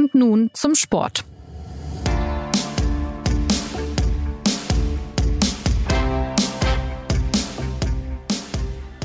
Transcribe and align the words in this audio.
Und 0.00 0.14
nun 0.14 0.48
zum 0.54 0.74
Sport. 0.74 1.26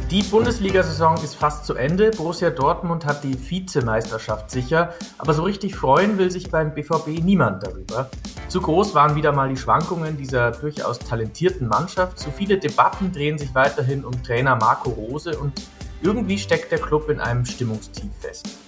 Die 0.10 0.24
Bundesliga-Saison 0.24 1.16
ist 1.16 1.36
fast 1.36 1.66
zu 1.66 1.76
Ende. 1.76 2.12
Borussia 2.12 2.50
Dortmund 2.50 3.06
hat 3.06 3.26
die 3.26 3.38
Vizemeisterschaft 3.38 4.50
sicher, 4.50 4.94
aber 5.18 5.34
so 5.34 5.44
richtig 5.44 5.76
freuen 5.76 6.18
will 6.18 6.32
sich 6.32 6.50
beim 6.50 6.74
BVB 6.74 7.22
niemand 7.22 7.64
darüber. 7.64 8.10
Zu 8.48 8.62
groß 8.62 8.96
waren 8.96 9.18
wieder 9.18 9.34
mal 9.34 9.50
die 9.50 9.58
Schwankungen 9.58 10.16
dieser 10.16 10.52
durchaus 10.52 11.00
talentierten 11.00 11.68
Mannschaft. 11.68 12.18
Zu 12.20 12.32
viele 12.32 12.58
Debatten 12.58 13.12
drehen 13.12 13.38
sich 13.38 13.54
weiterhin 13.54 14.06
um 14.06 14.24
Trainer 14.24 14.56
Marco 14.56 14.92
Rose 14.92 15.38
und 15.38 15.62
irgendwie 16.02 16.38
steckt 16.38 16.72
der 16.72 16.80
Club 16.80 17.10
in 17.10 17.20
einem 17.20 17.44
Stimmungstief 17.44 18.12
fest. 18.22 18.65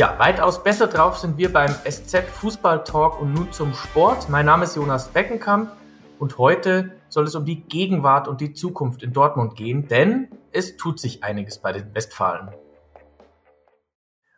Ja, 0.00 0.18
weitaus 0.18 0.62
besser 0.62 0.86
drauf 0.86 1.18
sind 1.18 1.36
wir 1.36 1.52
beim 1.52 1.74
SZ 1.84 2.22
Fußball 2.26 2.84
Talk 2.84 3.20
und 3.20 3.34
nun 3.34 3.52
zum 3.52 3.74
Sport. 3.74 4.30
Mein 4.30 4.46
Name 4.46 4.64
ist 4.64 4.74
Jonas 4.74 5.08
Beckenkamp 5.08 5.72
und 6.18 6.38
heute 6.38 6.92
soll 7.10 7.24
es 7.24 7.34
um 7.34 7.44
die 7.44 7.64
Gegenwart 7.64 8.26
und 8.26 8.40
die 8.40 8.54
Zukunft 8.54 9.02
in 9.02 9.12
Dortmund 9.12 9.56
gehen, 9.56 9.88
denn 9.88 10.28
es 10.52 10.78
tut 10.78 10.98
sich 10.98 11.22
einiges 11.22 11.58
bei 11.58 11.72
den 11.72 11.94
Westfalen. 11.94 12.48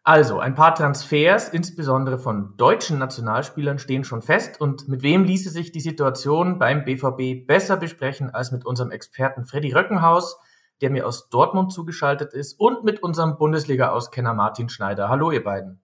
Also, 0.02 0.40
ein 0.40 0.56
paar 0.56 0.74
Transfers, 0.74 1.50
insbesondere 1.50 2.18
von 2.18 2.56
deutschen 2.56 2.98
Nationalspielern, 2.98 3.78
stehen 3.78 4.02
schon 4.02 4.20
fest. 4.20 4.60
Und 4.60 4.88
mit 4.88 5.04
wem 5.04 5.22
ließe 5.22 5.50
sich 5.50 5.70
die 5.70 5.78
Situation 5.78 6.58
beim 6.58 6.84
BVB 6.84 7.46
besser 7.46 7.76
besprechen 7.76 8.30
als 8.30 8.50
mit 8.50 8.66
unserem 8.66 8.90
Experten 8.90 9.44
Freddy 9.44 9.70
Röckenhaus, 9.70 10.38
der 10.82 10.90
mir 10.90 11.06
aus 11.06 11.30
Dortmund 11.30 11.72
zugeschaltet 11.72 12.34
ist, 12.34 12.60
und 12.60 12.84
mit 12.84 13.02
unserem 13.02 13.38
Bundesliga-Auskenner 13.38 14.34
Martin 14.34 14.68
Schneider. 14.68 15.08
Hallo, 15.08 15.30
ihr 15.30 15.42
beiden. 15.42 15.80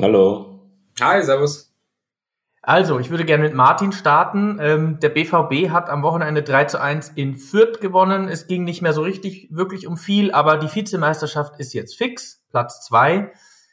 Hallo. 0.00 0.60
Hi, 1.00 1.22
servus. 1.22 1.72
Also, 2.66 2.98
ich 2.98 3.10
würde 3.10 3.24
gerne 3.24 3.44
mit 3.44 3.54
Martin 3.54 3.92
starten. 3.92 4.58
Ähm, 4.60 4.98
der 4.98 5.10
BVB 5.10 5.70
hat 5.70 5.90
am 5.90 6.02
Wochenende 6.02 6.42
3 6.42 6.64
zu 6.64 6.80
1 6.80 7.10
in 7.10 7.36
Fürth 7.36 7.80
gewonnen. 7.80 8.28
Es 8.28 8.46
ging 8.46 8.64
nicht 8.64 8.80
mehr 8.80 8.94
so 8.94 9.02
richtig 9.02 9.48
wirklich 9.50 9.86
um 9.86 9.96
viel, 9.96 10.32
aber 10.32 10.56
die 10.56 10.74
Vizemeisterschaft 10.74 11.60
ist 11.60 11.74
jetzt 11.74 11.96
fix, 11.96 12.42
Platz 12.50 12.84
2. 12.86 13.32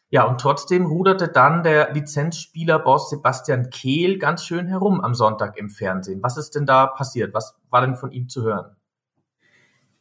Ja, 0.10 0.26
und 0.26 0.42
trotzdem 0.42 0.86
ruderte 0.86 1.30
dann 1.30 1.64
der 1.64 1.94
Lizenzspieler-Boss 1.94 3.10
Sebastian 3.10 3.70
Kehl 3.70 4.18
ganz 4.18 4.44
schön 4.44 4.68
herum 4.68 5.00
am 5.00 5.14
Sonntag 5.14 5.58
im 5.58 5.70
Fernsehen. 5.70 6.22
Was 6.22 6.36
ist 6.36 6.54
denn 6.56 6.66
da 6.66 6.88
passiert? 6.88 7.34
Was 7.34 7.56
war 7.70 7.80
denn 7.80 7.96
von 7.96 8.12
ihm 8.12 8.28
zu 8.28 8.44
hören? 8.44 8.76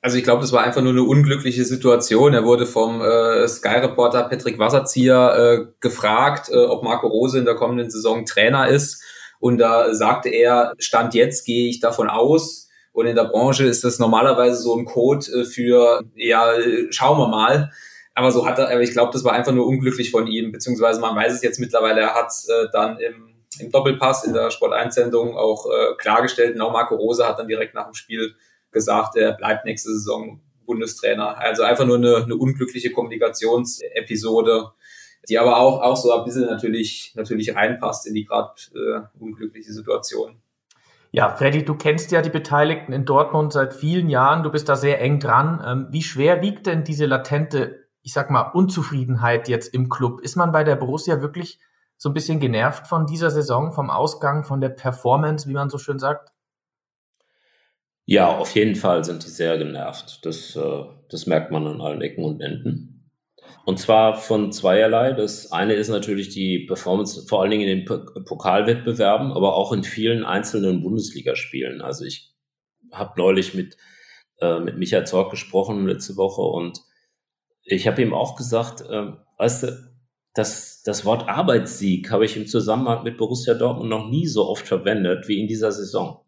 Also 0.03 0.17
ich 0.17 0.25
glaube, 0.25 0.41
das 0.41 0.53
war 0.53 0.65
einfach 0.65 0.81
nur 0.81 0.93
eine 0.93 1.03
unglückliche 1.03 1.65
Situation. 1.65 2.33
Er 2.33 2.45
wurde 2.45 2.65
vom 2.65 3.03
äh, 3.03 3.47
Sky-Reporter 3.47 4.25
Patrick 4.25 4.59
Wasserzieher 4.59 5.37
äh, 5.37 5.73
gefragt, 5.81 6.49
äh, 6.51 6.57
ob 6.57 6.83
Marco 6.83 7.07
Rose 7.07 7.39
in 7.39 7.45
der 7.45 7.55
kommenden 7.55 7.91
Saison 7.91 8.25
Trainer 8.25 8.69
ist. 8.69 9.03
Und 9.41 9.59
da 9.59 9.95
sagte 9.95 10.31
er, 10.31 10.75
Stand 10.79 11.15
jetzt 11.15 11.45
gehe 11.45 11.69
ich 11.69 11.81
davon 11.81 12.09
aus. 12.09 12.69
Und 12.93 13.07
in 13.07 13.15
der 13.15 13.25
Branche 13.25 13.65
ist 13.65 13.85
das 13.85 13.99
normalerweise 13.99 14.63
so 14.63 14.77
ein 14.77 14.87
Code 14.87 15.27
äh, 15.33 15.45
für, 15.45 16.03
ja, 16.15 16.55
schauen 16.91 17.19
wir 17.19 17.29
mal. 17.29 17.71
Aber 18.15 18.33
so 18.33 18.47
hat 18.47 18.59
er, 18.59 18.71
aber 18.71 18.81
ich 18.81 18.93
glaube, 18.93 19.13
das 19.13 19.23
war 19.23 19.33
einfach 19.33 19.53
nur 19.53 19.67
unglücklich 19.67 20.11
von 20.11 20.27
ihm, 20.27 20.51
beziehungsweise 20.51 21.01
man 21.01 21.15
weiß 21.15 21.33
es 21.33 21.43
jetzt 21.43 21.61
mittlerweile, 21.61 22.01
er 22.01 22.15
hat 22.15 22.29
es 22.29 22.49
äh, 22.49 22.67
dann 22.73 22.99
im, 22.99 23.35
im 23.61 23.71
Doppelpass 23.71 24.25
in 24.25 24.33
der 24.33 24.51
Sport 24.51 24.73
1-Sendung 24.73 25.37
auch 25.37 25.67
äh, 25.67 25.95
klargestellt. 25.97 26.55
Und 26.55 26.63
auch 26.63 26.73
Marco 26.73 26.97
Rose 26.97 27.27
hat 27.27 27.39
dann 27.39 27.49
direkt 27.49 27.75
nach 27.75 27.85
dem 27.85 27.95
Spiel 27.95 28.35
gesagt, 28.73 29.17
er 29.17 29.33
bleibt 29.33 29.65
nächste 29.65 29.91
Saison 29.91 30.41
Bundestrainer. 30.71 31.37
Also 31.39 31.65
einfach 31.65 31.85
nur 31.85 31.97
eine, 31.97 32.17
eine 32.17 32.37
unglückliche 32.37 32.93
Kommunikationsepisode, 32.93 34.71
die 35.29 35.39
aber 35.39 35.59
auch, 35.59 35.83
auch 35.83 35.97
so 35.97 36.13
ein 36.13 36.25
bisschen 36.25 36.47
natürlich, 36.47 37.13
natürlich 37.17 37.55
reinpasst 37.57 38.07
in 38.07 38.15
die 38.15 38.25
gerade 38.25 38.53
äh, 38.75 39.01
unglückliche 39.19 39.73
Situation. 39.73 40.41
Ja, 41.13 41.35
Freddy, 41.35 41.65
du 41.65 41.75
kennst 41.75 42.13
ja 42.13 42.23
die 42.23 42.31
Beteiligten 42.31 42.93
in 42.93 43.05
Dortmund 43.05 43.53
seit 43.53 43.75
vielen 43.75 44.09
Jahren. 44.09 44.45
Du 44.45 44.51
bist 44.51 44.69
da 44.69 44.77
sehr 44.77 45.01
eng 45.01 45.19
dran. 45.19 45.61
Ähm, 45.67 45.87
wie 45.91 46.03
schwer 46.03 46.41
wiegt 46.41 46.67
denn 46.67 46.85
diese 46.85 47.07
latente, 47.07 47.89
ich 48.03 48.13
sag 48.13 48.31
mal, 48.31 48.53
Unzufriedenheit 48.53 49.49
jetzt 49.49 49.75
im 49.75 49.89
Club? 49.89 50.21
Ist 50.21 50.37
man 50.37 50.53
bei 50.53 50.63
der 50.63 50.77
Borussia 50.77 51.21
wirklich 51.21 51.59
so 51.97 52.11
ein 52.11 52.15
bisschen 52.15 52.39
genervt 52.39 52.87
von 52.87 53.07
dieser 53.07 53.31
Saison, 53.31 53.73
vom 53.73 53.91
Ausgang, 53.91 54.45
von 54.45 54.61
der 54.61 54.69
Performance, 54.69 55.49
wie 55.49 55.55
man 55.55 55.69
so 55.69 55.79
schön 55.79 55.99
sagt? 55.99 56.31
Ja, 58.11 58.37
auf 58.37 58.57
jeden 58.57 58.75
Fall 58.75 59.05
sind 59.05 59.25
die 59.25 59.31
sehr 59.31 59.57
genervt. 59.57 60.27
Das, 60.27 60.57
äh, 60.57 60.83
das 61.11 61.29
merkt 61.29 61.53
man 61.53 61.65
an 61.69 61.81
allen 61.81 62.03
Ecken 62.03 62.25
und 62.25 62.41
Enden. 62.41 63.09
Und 63.65 63.79
zwar 63.79 64.17
von 64.17 64.51
zweierlei. 64.51 65.13
Das 65.13 65.53
eine 65.53 65.75
ist 65.75 65.91
natürlich 65.91 66.29
die 66.29 66.67
Performance, 66.67 67.25
vor 67.29 67.41
allen 67.41 67.53
Dingen 67.53 67.69
in 67.69 67.85
den 67.85 68.25
Pokalwettbewerben, 68.25 69.31
aber 69.31 69.55
auch 69.55 69.73
in 69.73 69.85
vielen 69.85 70.25
einzelnen 70.25 70.83
Bundesligaspielen. 70.83 71.83
Also 71.83 72.05
ich 72.05 72.35
habe 72.91 73.13
neulich 73.17 73.55
mit, 73.55 73.77
äh, 74.41 74.59
mit 74.59 74.77
Michael 74.77 75.07
Zorg 75.07 75.31
gesprochen 75.31 75.87
letzte 75.87 76.17
Woche 76.17 76.43
und 76.43 76.81
ich 77.63 77.87
habe 77.87 78.03
ihm 78.03 78.13
auch 78.13 78.35
gesagt, 78.35 78.81
äh, 78.91 79.13
weißt 79.39 79.63
du, 79.63 79.93
das, 80.35 80.83
das 80.83 81.05
Wort 81.05 81.29
Arbeitssieg 81.29 82.11
habe 82.11 82.25
ich 82.25 82.37
im 82.37 82.49
Zusammenhang 82.49 83.05
mit 83.05 83.19
Borussia 83.19 83.55
Dortmund 83.55 83.89
noch 83.89 84.09
nie 84.09 84.27
so 84.27 84.49
oft 84.49 84.67
verwendet 84.67 85.29
wie 85.29 85.41
in 85.41 85.47
dieser 85.47 85.71
Saison. 85.71 86.25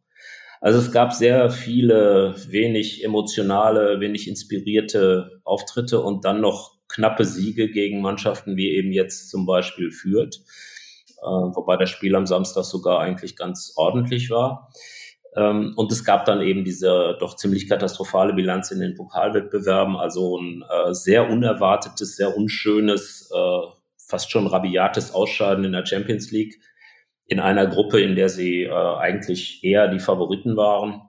Also 0.62 0.78
es 0.78 0.92
gab 0.92 1.12
sehr 1.12 1.50
viele 1.50 2.36
wenig 2.46 3.02
emotionale, 3.02 3.98
wenig 3.98 4.28
inspirierte 4.28 5.40
Auftritte 5.42 6.00
und 6.00 6.24
dann 6.24 6.40
noch 6.40 6.76
knappe 6.86 7.24
Siege 7.24 7.68
gegen 7.68 8.00
Mannschaften 8.00 8.56
wie 8.56 8.70
eben 8.70 8.92
jetzt 8.92 9.28
zum 9.28 9.44
Beispiel 9.44 9.90
führt, 9.90 10.36
äh, 11.20 11.26
wobei 11.26 11.76
das 11.76 11.90
Spiel 11.90 12.14
am 12.14 12.26
Samstag 12.26 12.62
sogar 12.62 13.00
eigentlich 13.00 13.34
ganz 13.34 13.72
ordentlich 13.74 14.30
war. 14.30 14.70
Ähm, 15.34 15.72
und 15.74 15.90
es 15.90 16.04
gab 16.04 16.26
dann 16.26 16.40
eben 16.40 16.62
diese 16.62 17.16
doch 17.18 17.34
ziemlich 17.34 17.68
katastrophale 17.68 18.32
Bilanz 18.32 18.70
in 18.70 18.78
den 18.78 18.94
Pokalwettbewerben, 18.94 19.96
also 19.96 20.38
ein 20.38 20.62
äh, 20.62 20.94
sehr 20.94 21.28
unerwartetes, 21.28 22.14
sehr 22.14 22.36
unschönes, 22.36 23.28
äh, 23.34 23.60
fast 23.98 24.30
schon 24.30 24.46
rabiates 24.46 25.12
Ausscheiden 25.12 25.64
in 25.64 25.72
der 25.72 25.86
Champions 25.86 26.30
League 26.30 26.60
in 27.32 27.40
einer 27.40 27.66
Gruppe, 27.66 28.02
in 28.02 28.14
der 28.14 28.28
sie 28.28 28.64
äh, 28.64 28.70
eigentlich 28.70 29.64
eher 29.64 29.88
die 29.88 30.00
Favoriten 30.00 30.54
waren. 30.54 31.00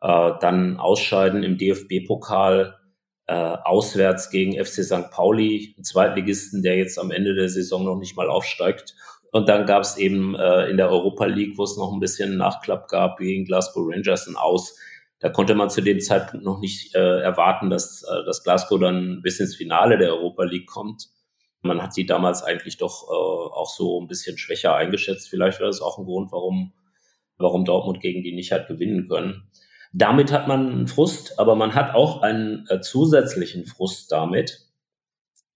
Äh, 0.00 0.32
dann 0.40 0.78
Ausscheiden 0.78 1.42
im 1.42 1.58
DFB-Pokal 1.58 2.78
äh, 3.26 3.32
auswärts 3.34 4.30
gegen 4.30 4.52
FC 4.52 4.82
St. 4.82 5.10
Pauli, 5.10 5.74
einen 5.76 5.84
Zweitligisten, 5.84 6.62
der 6.62 6.78
jetzt 6.78 6.98
am 6.98 7.10
Ende 7.10 7.34
der 7.34 7.50
Saison 7.50 7.84
noch 7.84 7.98
nicht 7.98 8.16
mal 8.16 8.30
aufsteigt. 8.30 8.94
Und 9.32 9.50
dann 9.50 9.66
gab 9.66 9.82
es 9.82 9.98
eben 9.98 10.34
äh, 10.34 10.70
in 10.70 10.78
der 10.78 10.90
Europa 10.90 11.26
League, 11.26 11.58
wo 11.58 11.64
es 11.64 11.76
noch 11.76 11.92
ein 11.92 12.00
bisschen 12.00 12.38
Nachklapp 12.38 12.88
gab, 12.88 13.18
gegen 13.18 13.44
Glasgow 13.44 13.86
Rangers 13.86 14.26
ein 14.26 14.36
Aus. 14.36 14.78
Da 15.18 15.28
konnte 15.28 15.54
man 15.54 15.68
zu 15.68 15.82
dem 15.82 16.00
Zeitpunkt 16.00 16.46
noch 16.46 16.60
nicht 16.60 16.94
äh, 16.94 17.20
erwarten, 17.20 17.68
dass, 17.68 18.02
äh, 18.02 18.24
dass 18.24 18.42
Glasgow 18.42 18.80
dann 18.80 19.20
bis 19.20 19.38
ins 19.38 19.54
Finale 19.54 19.98
der 19.98 20.14
Europa 20.14 20.44
League 20.44 20.66
kommt. 20.66 21.10
Man 21.62 21.82
hat 21.82 21.96
die 21.96 22.06
damals 22.06 22.42
eigentlich 22.42 22.78
doch 22.78 23.04
äh, 23.08 23.12
auch 23.12 23.68
so 23.68 24.00
ein 24.00 24.08
bisschen 24.08 24.38
schwächer 24.38 24.74
eingeschätzt. 24.74 25.28
Vielleicht 25.28 25.60
wäre 25.60 25.68
das 25.68 25.82
auch 25.82 25.98
ein 25.98 26.06
Grund, 26.06 26.32
warum, 26.32 26.72
warum 27.36 27.64
Dortmund 27.64 28.00
gegen 28.00 28.22
die 28.22 28.34
nicht 28.34 28.52
hat 28.52 28.68
gewinnen 28.68 29.08
können. 29.08 29.50
Damit 29.92 30.32
hat 30.32 30.48
man 30.48 30.70
einen 30.70 30.86
Frust, 30.86 31.38
aber 31.38 31.56
man 31.56 31.74
hat 31.74 31.94
auch 31.94 32.22
einen 32.22 32.66
äh, 32.68 32.80
zusätzlichen 32.80 33.66
Frust 33.66 34.10
damit. 34.12 34.66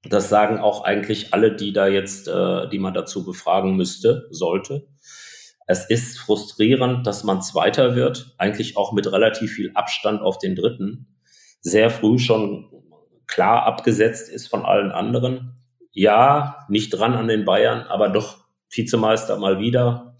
Das 0.02 0.28
sagen 0.28 0.58
auch 0.58 0.84
eigentlich 0.84 1.32
alle, 1.32 1.54
die 1.54 1.72
da 1.72 1.86
jetzt, 1.86 2.28
äh, 2.28 2.68
die 2.68 2.78
man 2.78 2.92
dazu 2.92 3.24
befragen 3.24 3.76
müsste, 3.76 4.26
sollte. 4.30 4.86
Es 5.66 5.88
ist 5.88 6.18
frustrierend, 6.18 7.06
dass 7.06 7.24
man 7.24 7.40
Zweiter 7.40 7.96
wird, 7.96 8.34
eigentlich 8.36 8.76
auch 8.76 8.92
mit 8.92 9.10
relativ 9.10 9.52
viel 9.52 9.70
Abstand 9.74 10.20
auf 10.20 10.36
den 10.36 10.56
Dritten, 10.56 11.16
sehr 11.62 11.88
früh 11.88 12.18
schon 12.18 12.70
klar 13.26 13.62
abgesetzt 13.62 14.28
ist 14.28 14.48
von 14.48 14.66
allen 14.66 14.92
anderen 14.92 15.53
ja, 15.94 16.66
nicht 16.68 16.90
dran 16.90 17.14
an 17.14 17.28
den 17.28 17.44
Bayern, 17.44 17.82
aber 17.82 18.10
doch 18.10 18.44
Vizemeister 18.70 19.38
mal 19.38 19.60
wieder. 19.60 20.16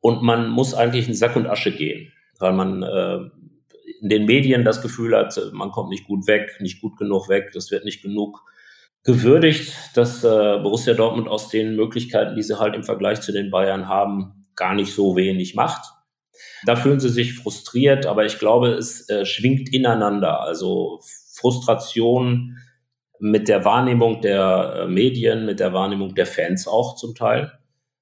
Und 0.00 0.22
man 0.22 0.48
muss 0.48 0.72
eigentlich 0.72 1.08
in 1.08 1.14
Sack 1.14 1.36
und 1.36 1.46
Asche 1.46 1.72
gehen, 1.72 2.12
weil 2.38 2.52
man 2.52 2.82
äh, 2.82 3.18
in 4.00 4.08
den 4.08 4.24
Medien 4.24 4.64
das 4.64 4.82
Gefühl 4.82 5.16
hat, 5.16 5.38
man 5.52 5.70
kommt 5.70 5.90
nicht 5.90 6.06
gut 6.06 6.26
weg, 6.26 6.58
nicht 6.60 6.80
gut 6.80 6.96
genug 6.96 7.28
weg, 7.28 7.50
das 7.52 7.70
wird 7.70 7.84
nicht 7.84 8.02
genug 8.02 8.40
gewürdigt, 9.02 9.74
dass 9.94 10.24
äh, 10.24 10.58
Borussia 10.62 10.94
Dortmund 10.94 11.28
aus 11.28 11.50
den 11.50 11.76
Möglichkeiten, 11.76 12.36
die 12.36 12.42
sie 12.42 12.58
halt 12.58 12.74
im 12.74 12.84
Vergleich 12.84 13.20
zu 13.20 13.32
den 13.32 13.50
Bayern 13.50 13.88
haben, 13.88 14.46
gar 14.56 14.74
nicht 14.74 14.94
so 14.94 15.16
wenig 15.16 15.54
macht. 15.54 15.92
Da 16.64 16.76
fühlen 16.76 17.00
sie 17.00 17.10
sich 17.10 17.34
frustriert, 17.34 18.06
aber 18.06 18.24
ich 18.24 18.38
glaube, 18.38 18.68
es 18.68 19.08
äh, 19.08 19.26
schwingt 19.26 19.72
ineinander. 19.72 20.40
Also 20.40 21.00
Frustration 21.34 22.56
mit 23.18 23.48
der 23.48 23.64
Wahrnehmung 23.64 24.20
der 24.20 24.82
äh, 24.82 24.86
Medien, 24.86 25.46
mit 25.46 25.60
der 25.60 25.72
Wahrnehmung 25.72 26.14
der 26.14 26.26
Fans 26.26 26.66
auch 26.66 26.96
zum 26.96 27.14
Teil. 27.14 27.52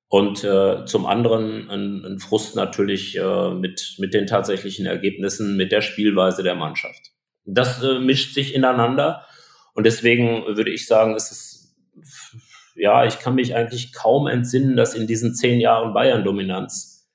Und 0.08 0.44
äh, 0.44 0.84
zum 0.84 1.06
anderen 1.06 1.70
ein, 1.70 2.04
ein 2.04 2.18
Frust 2.18 2.54
natürlich 2.54 3.16
äh, 3.16 3.50
mit, 3.50 3.96
mit 3.98 4.12
den 4.12 4.26
tatsächlichen 4.26 4.84
Ergebnissen, 4.84 5.56
mit 5.56 5.72
der 5.72 5.80
Spielweise 5.80 6.42
der 6.42 6.54
Mannschaft. 6.54 7.12
Das 7.44 7.82
äh, 7.82 7.98
mischt 7.98 8.34
sich 8.34 8.54
ineinander. 8.54 9.24
Und 9.74 9.84
deswegen 9.84 10.44
würde 10.46 10.70
ich 10.70 10.86
sagen, 10.86 11.14
es 11.14 11.30
ist 11.30 11.52
ja, 12.74 13.04
ich 13.04 13.18
kann 13.18 13.34
mich 13.34 13.54
eigentlich 13.54 13.92
kaum 13.92 14.26
entsinnen, 14.26 14.76
dass 14.76 14.94
in 14.94 15.06
diesen 15.06 15.34
zehn 15.34 15.60
Jahren 15.60 15.92
Bayern-Dominanz 15.92 17.10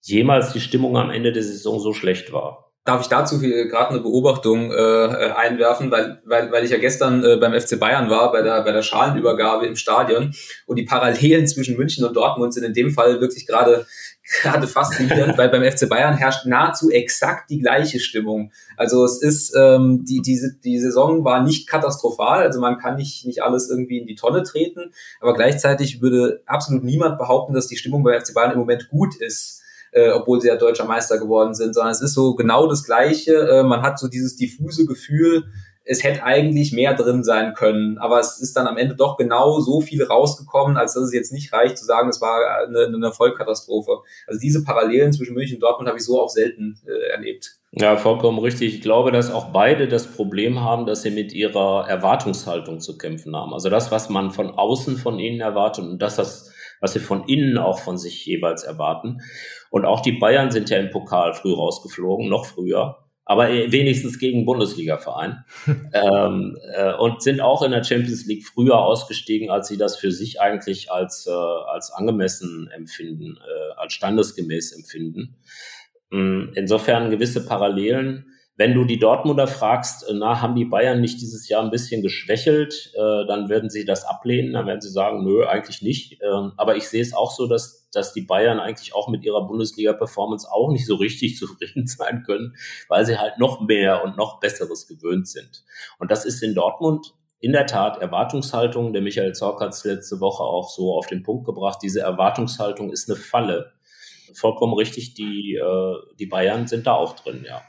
jemals 0.00 0.52
die 0.52 0.60
Stimmung 0.60 0.96
am 0.96 1.10
Ende 1.10 1.32
der 1.32 1.42
Saison 1.42 1.80
so 1.80 1.92
schlecht 1.92 2.32
war. 2.32 2.65
Darf 2.86 3.00
ich 3.02 3.08
dazu 3.08 3.40
gerade 3.40 3.90
eine 3.90 4.00
Beobachtung 4.00 4.70
äh, 4.70 5.32
einwerfen, 5.34 5.90
weil, 5.90 6.22
weil, 6.24 6.52
weil 6.52 6.64
ich 6.64 6.70
ja 6.70 6.78
gestern 6.78 7.24
äh, 7.24 7.36
beim 7.36 7.52
FC 7.52 7.80
Bayern 7.80 8.08
war, 8.08 8.30
bei 8.30 8.42
der, 8.42 8.62
bei 8.62 8.70
der 8.70 8.82
Schalenübergabe 8.82 9.66
im 9.66 9.74
Stadion 9.74 10.32
und 10.66 10.76
die 10.76 10.84
Parallelen 10.84 11.48
zwischen 11.48 11.76
München 11.76 12.04
und 12.04 12.14
Dortmund 12.14 12.54
sind 12.54 12.62
in 12.62 12.74
dem 12.74 12.92
Fall 12.92 13.20
wirklich 13.20 13.46
gerade 13.46 13.86
gerade 14.42 14.66
faszinierend, 14.66 15.38
weil 15.38 15.48
beim 15.48 15.62
FC 15.62 15.88
Bayern 15.88 16.16
herrscht 16.16 16.46
nahezu 16.46 16.90
exakt 16.90 17.50
die 17.50 17.58
gleiche 17.58 18.00
Stimmung. 18.00 18.52
Also 18.76 19.04
es 19.04 19.22
ist, 19.22 19.54
ähm, 19.56 20.04
die, 20.04 20.20
diese, 20.20 20.56
die 20.64 20.78
Saison 20.78 21.24
war 21.24 21.42
nicht 21.42 21.68
katastrophal, 21.68 22.42
also 22.42 22.60
man 22.60 22.78
kann 22.78 22.96
nicht, 22.96 23.24
nicht 23.26 23.42
alles 23.42 23.70
irgendwie 23.70 23.98
in 23.98 24.06
die 24.06 24.16
Tonne 24.16 24.42
treten, 24.42 24.92
aber 25.20 25.34
gleichzeitig 25.34 26.02
würde 26.02 26.42
absolut 26.46 26.82
niemand 26.82 27.18
behaupten, 27.18 27.54
dass 27.54 27.68
die 27.68 27.76
Stimmung 27.76 28.02
beim 28.02 28.20
FC 28.20 28.34
Bayern 28.34 28.52
im 28.52 28.58
Moment 28.58 28.88
gut 28.88 29.14
ist 29.16 29.62
äh, 29.96 30.10
obwohl 30.10 30.40
sie 30.40 30.48
ja 30.48 30.56
deutscher 30.56 30.84
Meister 30.84 31.18
geworden 31.18 31.54
sind, 31.54 31.74
sondern 31.74 31.92
es 31.92 32.02
ist 32.02 32.12
so 32.12 32.34
genau 32.34 32.68
das 32.68 32.84
Gleiche. 32.84 33.32
Äh, 33.32 33.62
man 33.62 33.82
hat 33.82 33.98
so 33.98 34.08
dieses 34.08 34.36
diffuse 34.36 34.84
Gefühl, 34.84 35.44
es 35.88 36.02
hätte 36.02 36.24
eigentlich 36.24 36.72
mehr 36.72 36.94
drin 36.94 37.22
sein 37.22 37.54
können, 37.54 37.96
aber 37.98 38.18
es 38.18 38.40
ist 38.40 38.56
dann 38.56 38.66
am 38.66 38.76
Ende 38.76 38.96
doch 38.96 39.16
genau 39.16 39.60
so 39.60 39.80
viel 39.80 40.02
rausgekommen, 40.02 40.76
als 40.76 40.94
dass 40.94 41.04
es 41.04 41.14
jetzt 41.14 41.32
nicht 41.32 41.52
reicht 41.52 41.78
zu 41.78 41.84
sagen, 41.84 42.08
es 42.08 42.20
war 42.20 42.66
eine, 42.66 42.86
eine 42.86 43.12
Vollkatastrophe. 43.12 44.00
Also 44.26 44.40
diese 44.40 44.64
Parallelen 44.64 45.12
zwischen 45.12 45.34
München 45.34 45.56
und 45.56 45.62
Dortmund 45.62 45.88
habe 45.88 45.98
ich 45.98 46.04
so 46.04 46.20
auch 46.20 46.28
selten 46.28 46.78
äh, 46.86 47.12
erlebt. 47.12 47.56
Ja, 47.70 47.96
vollkommen 47.96 48.40
richtig. 48.40 48.74
Ich 48.74 48.82
glaube, 48.82 49.12
dass 49.12 49.30
auch 49.30 49.52
beide 49.52 49.86
das 49.86 50.08
Problem 50.08 50.60
haben, 50.60 50.86
dass 50.86 51.02
sie 51.02 51.10
mit 51.10 51.32
ihrer 51.32 51.86
Erwartungshaltung 51.88 52.80
zu 52.80 52.98
kämpfen 52.98 53.36
haben. 53.36 53.54
Also 53.54 53.70
das, 53.70 53.92
was 53.92 54.08
man 54.08 54.32
von 54.32 54.50
außen 54.50 54.96
von 54.96 55.18
ihnen 55.20 55.40
erwartet 55.40 55.84
und 55.84 56.02
das, 56.02 56.18
was, 56.18 56.52
was 56.80 56.92
sie 56.92 57.00
von 57.00 57.24
innen 57.28 57.58
auch 57.58 57.78
von 57.80 57.98
sich 57.98 58.24
jeweils 58.26 58.64
erwarten. 58.64 59.20
Und 59.70 59.84
auch 59.84 60.00
die 60.00 60.12
Bayern 60.12 60.50
sind 60.50 60.70
ja 60.70 60.78
im 60.78 60.90
Pokal 60.90 61.34
früh 61.34 61.52
rausgeflogen, 61.52 62.28
noch 62.28 62.46
früher, 62.46 63.06
aber 63.28 63.48
wenigstens 63.48 64.20
gegen 64.20 64.44
Bundesliga-Verein. 64.44 65.44
ähm, 65.92 66.56
äh, 66.74 66.94
und 66.94 67.22
sind 67.22 67.40
auch 67.40 67.62
in 67.62 67.72
der 67.72 67.82
Champions 67.82 68.24
League 68.26 68.46
früher 68.46 68.78
ausgestiegen, 68.78 69.50
als 69.50 69.66
sie 69.66 69.76
das 69.76 69.96
für 69.96 70.12
sich 70.12 70.40
eigentlich 70.40 70.92
als, 70.92 71.26
äh, 71.26 71.30
als 71.32 71.90
angemessen 71.90 72.70
empfinden, 72.72 73.36
äh, 73.36 73.80
als 73.80 73.94
standesgemäß 73.94 74.72
empfinden. 74.72 75.36
Ähm, 76.12 76.52
insofern 76.54 77.10
gewisse 77.10 77.44
Parallelen. 77.44 78.32
Wenn 78.58 78.74
du 78.74 78.84
die 78.84 78.98
Dortmunder 78.98 79.46
fragst, 79.46 80.08
äh, 80.08 80.14
na, 80.14 80.40
haben 80.40 80.54
die 80.54 80.64
Bayern 80.64 81.00
nicht 81.00 81.20
dieses 81.20 81.48
Jahr 81.48 81.62
ein 81.62 81.70
bisschen 81.70 82.02
geschwächelt, 82.02 82.92
äh, 82.94 83.26
dann 83.26 83.48
werden 83.48 83.70
sie 83.70 83.84
das 83.84 84.04
ablehnen, 84.04 84.54
dann 84.54 84.66
werden 84.66 84.80
sie 84.80 84.90
sagen, 84.90 85.24
nö, 85.24 85.44
eigentlich 85.44 85.82
nicht. 85.82 86.20
Ähm, 86.22 86.52
aber 86.56 86.76
ich 86.76 86.88
sehe 86.88 87.02
es 87.02 87.14
auch 87.14 87.30
so, 87.30 87.46
dass 87.46 87.86
dass 87.96 88.12
die 88.12 88.20
Bayern 88.20 88.60
eigentlich 88.60 88.94
auch 88.94 89.08
mit 89.08 89.24
ihrer 89.24 89.46
Bundesliga-Performance 89.46 90.48
auch 90.52 90.70
nicht 90.70 90.86
so 90.86 90.96
richtig 90.96 91.36
zufrieden 91.38 91.86
sein 91.86 92.22
können, 92.24 92.54
weil 92.88 93.04
sie 93.04 93.18
halt 93.18 93.38
noch 93.38 93.60
mehr 93.60 94.04
und 94.04 94.16
noch 94.16 94.38
Besseres 94.38 94.86
gewöhnt 94.86 95.26
sind. 95.26 95.64
Und 95.98 96.10
das 96.10 96.24
ist 96.24 96.42
in 96.42 96.54
Dortmund 96.54 97.14
in 97.40 97.52
der 97.52 97.66
Tat 97.66 98.00
Erwartungshaltung. 98.00 98.92
Der 98.92 99.02
Michael 99.02 99.34
Zorc 99.34 99.60
hat 99.60 99.72
es 99.72 99.84
letzte 99.84 100.20
Woche 100.20 100.42
auch 100.42 100.70
so 100.70 100.96
auf 100.96 101.06
den 101.06 101.22
Punkt 101.22 101.44
gebracht. 101.44 101.78
Diese 101.82 102.00
Erwartungshaltung 102.00 102.90
ist 102.90 103.10
eine 103.10 103.18
Falle. 103.18 103.72
Vollkommen 104.34 104.74
richtig, 104.74 105.14
die, 105.14 105.54
äh, 105.54 105.94
die 106.18 106.26
Bayern 106.26 106.66
sind 106.66 106.86
da 106.86 106.94
auch 106.94 107.14
drin, 107.14 107.44
ja. 107.46 107.62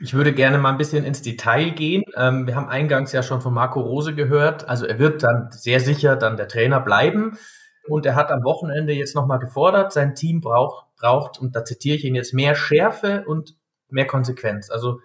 Ich 0.00 0.14
würde 0.14 0.32
gerne 0.32 0.58
mal 0.58 0.70
ein 0.70 0.78
bisschen 0.78 1.04
ins 1.04 1.22
Detail 1.22 1.70
gehen. 1.70 2.02
Ähm, 2.16 2.46
wir 2.46 2.56
haben 2.56 2.68
eingangs 2.68 3.12
ja 3.12 3.22
schon 3.22 3.40
von 3.40 3.54
Marco 3.54 3.80
Rose 3.80 4.14
gehört. 4.14 4.68
Also 4.68 4.86
er 4.86 4.98
wird 4.98 5.22
dann 5.22 5.48
sehr 5.50 5.80
sicher 5.80 6.16
dann 6.16 6.36
der 6.36 6.48
Trainer 6.48 6.80
bleiben. 6.80 7.38
Und 7.86 8.06
er 8.06 8.14
hat 8.14 8.30
am 8.30 8.44
Wochenende 8.44 8.92
jetzt 8.92 9.14
nochmal 9.14 9.38
gefordert, 9.38 9.92
sein 9.92 10.14
Team 10.14 10.40
braucht, 10.40 10.86
braucht, 10.96 11.38
und 11.38 11.54
da 11.54 11.64
zitiere 11.64 11.96
ich 11.96 12.04
ihn 12.04 12.14
jetzt, 12.14 12.32
mehr 12.32 12.54
Schärfe 12.54 13.24
und 13.26 13.56
mehr 13.88 14.06
Konsequenz. 14.06 14.70
Also 14.70 15.00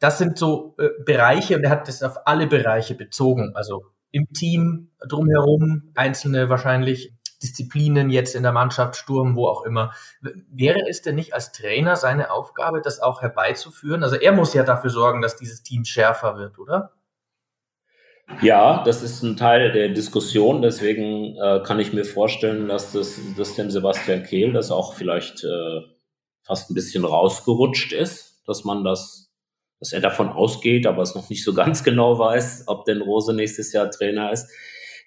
das 0.00 0.18
sind 0.18 0.36
so 0.36 0.74
äh, 0.78 0.88
Bereiche, 1.04 1.56
und 1.56 1.62
er 1.62 1.70
hat 1.70 1.86
das 1.86 2.02
auf 2.02 2.26
alle 2.26 2.46
Bereiche 2.46 2.96
bezogen. 2.96 3.52
Also 3.54 3.84
im 4.10 4.26
Team, 4.32 4.90
drumherum, 5.08 5.92
einzelne 5.94 6.48
wahrscheinlich 6.48 7.14
Disziplinen 7.44 8.08
jetzt 8.08 8.34
in 8.34 8.42
der 8.42 8.52
Mannschaft, 8.52 8.96
Sturm, 8.96 9.36
wo 9.36 9.46
auch 9.46 9.64
immer. 9.64 9.92
Wäre 10.20 10.80
es 10.88 11.02
denn 11.02 11.14
nicht 11.14 11.34
als 11.34 11.52
Trainer 11.52 11.96
seine 11.96 12.30
Aufgabe, 12.30 12.80
das 12.80 13.00
auch 13.00 13.20
herbeizuführen? 13.20 14.02
Also 14.02 14.16
er 14.16 14.32
muss 14.32 14.54
ja 14.54 14.62
dafür 14.64 14.90
sorgen, 14.90 15.20
dass 15.20 15.36
dieses 15.36 15.62
Team 15.62 15.84
schärfer 15.84 16.38
wird, 16.38 16.58
oder? 16.58 16.92
Ja, 18.40 18.82
das 18.84 19.02
ist 19.02 19.22
ein 19.22 19.36
Teil 19.36 19.72
der 19.72 19.90
Diskussion. 19.90 20.62
Deswegen 20.62 21.36
äh, 21.36 21.60
kann 21.64 21.78
ich 21.78 21.92
mir 21.92 22.04
vorstellen, 22.04 22.68
dass 22.68 22.92
das 22.92 23.20
dass 23.36 23.54
dem 23.54 23.70
Sebastian 23.70 24.22
Kehl 24.22 24.52
das 24.52 24.70
auch 24.70 24.94
vielleicht 24.94 25.44
äh, 25.44 25.80
fast 26.42 26.70
ein 26.70 26.74
bisschen 26.74 27.04
rausgerutscht 27.04 27.92
ist, 27.92 28.42
dass 28.46 28.64
man 28.64 28.82
das, 28.82 29.30
dass 29.78 29.92
er 29.92 30.00
davon 30.00 30.30
ausgeht, 30.30 30.86
aber 30.86 31.02
es 31.02 31.14
noch 31.14 31.28
nicht 31.28 31.44
so 31.44 31.52
ganz 31.54 31.84
genau 31.84 32.18
weiß, 32.18 32.64
ob 32.66 32.86
denn 32.86 33.02
Rose 33.02 33.34
nächstes 33.34 33.72
Jahr 33.72 33.90
Trainer 33.90 34.32
ist. 34.32 34.48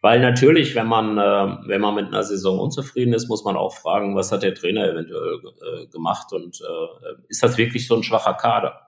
Weil 0.02 0.20
natürlich, 0.20 0.76
wenn 0.76 0.88
man, 0.88 1.18
äh, 1.18 1.68
wenn 1.68 1.82
man 1.82 1.96
mit 1.96 2.08
einer 2.08 2.24
Saison 2.24 2.60
unzufrieden 2.60 3.14
ist, 3.14 3.28
muss 3.28 3.44
man 3.44 3.56
auch 3.56 3.74
fragen, 3.76 4.16
was 4.16 4.32
hat 4.32 4.44
der 4.44 4.54
Trainer 4.54 4.88
eventuell 4.90 5.40
äh, 5.44 5.88
gemacht 5.88 6.32
und 6.34 6.62
äh, 6.62 7.16
ist 7.30 7.42
das 7.42 7.58
wirklich 7.58 7.88
so 7.88 7.96
ein 7.96 8.04
schwacher 8.04 8.36
Kader? 8.36 8.88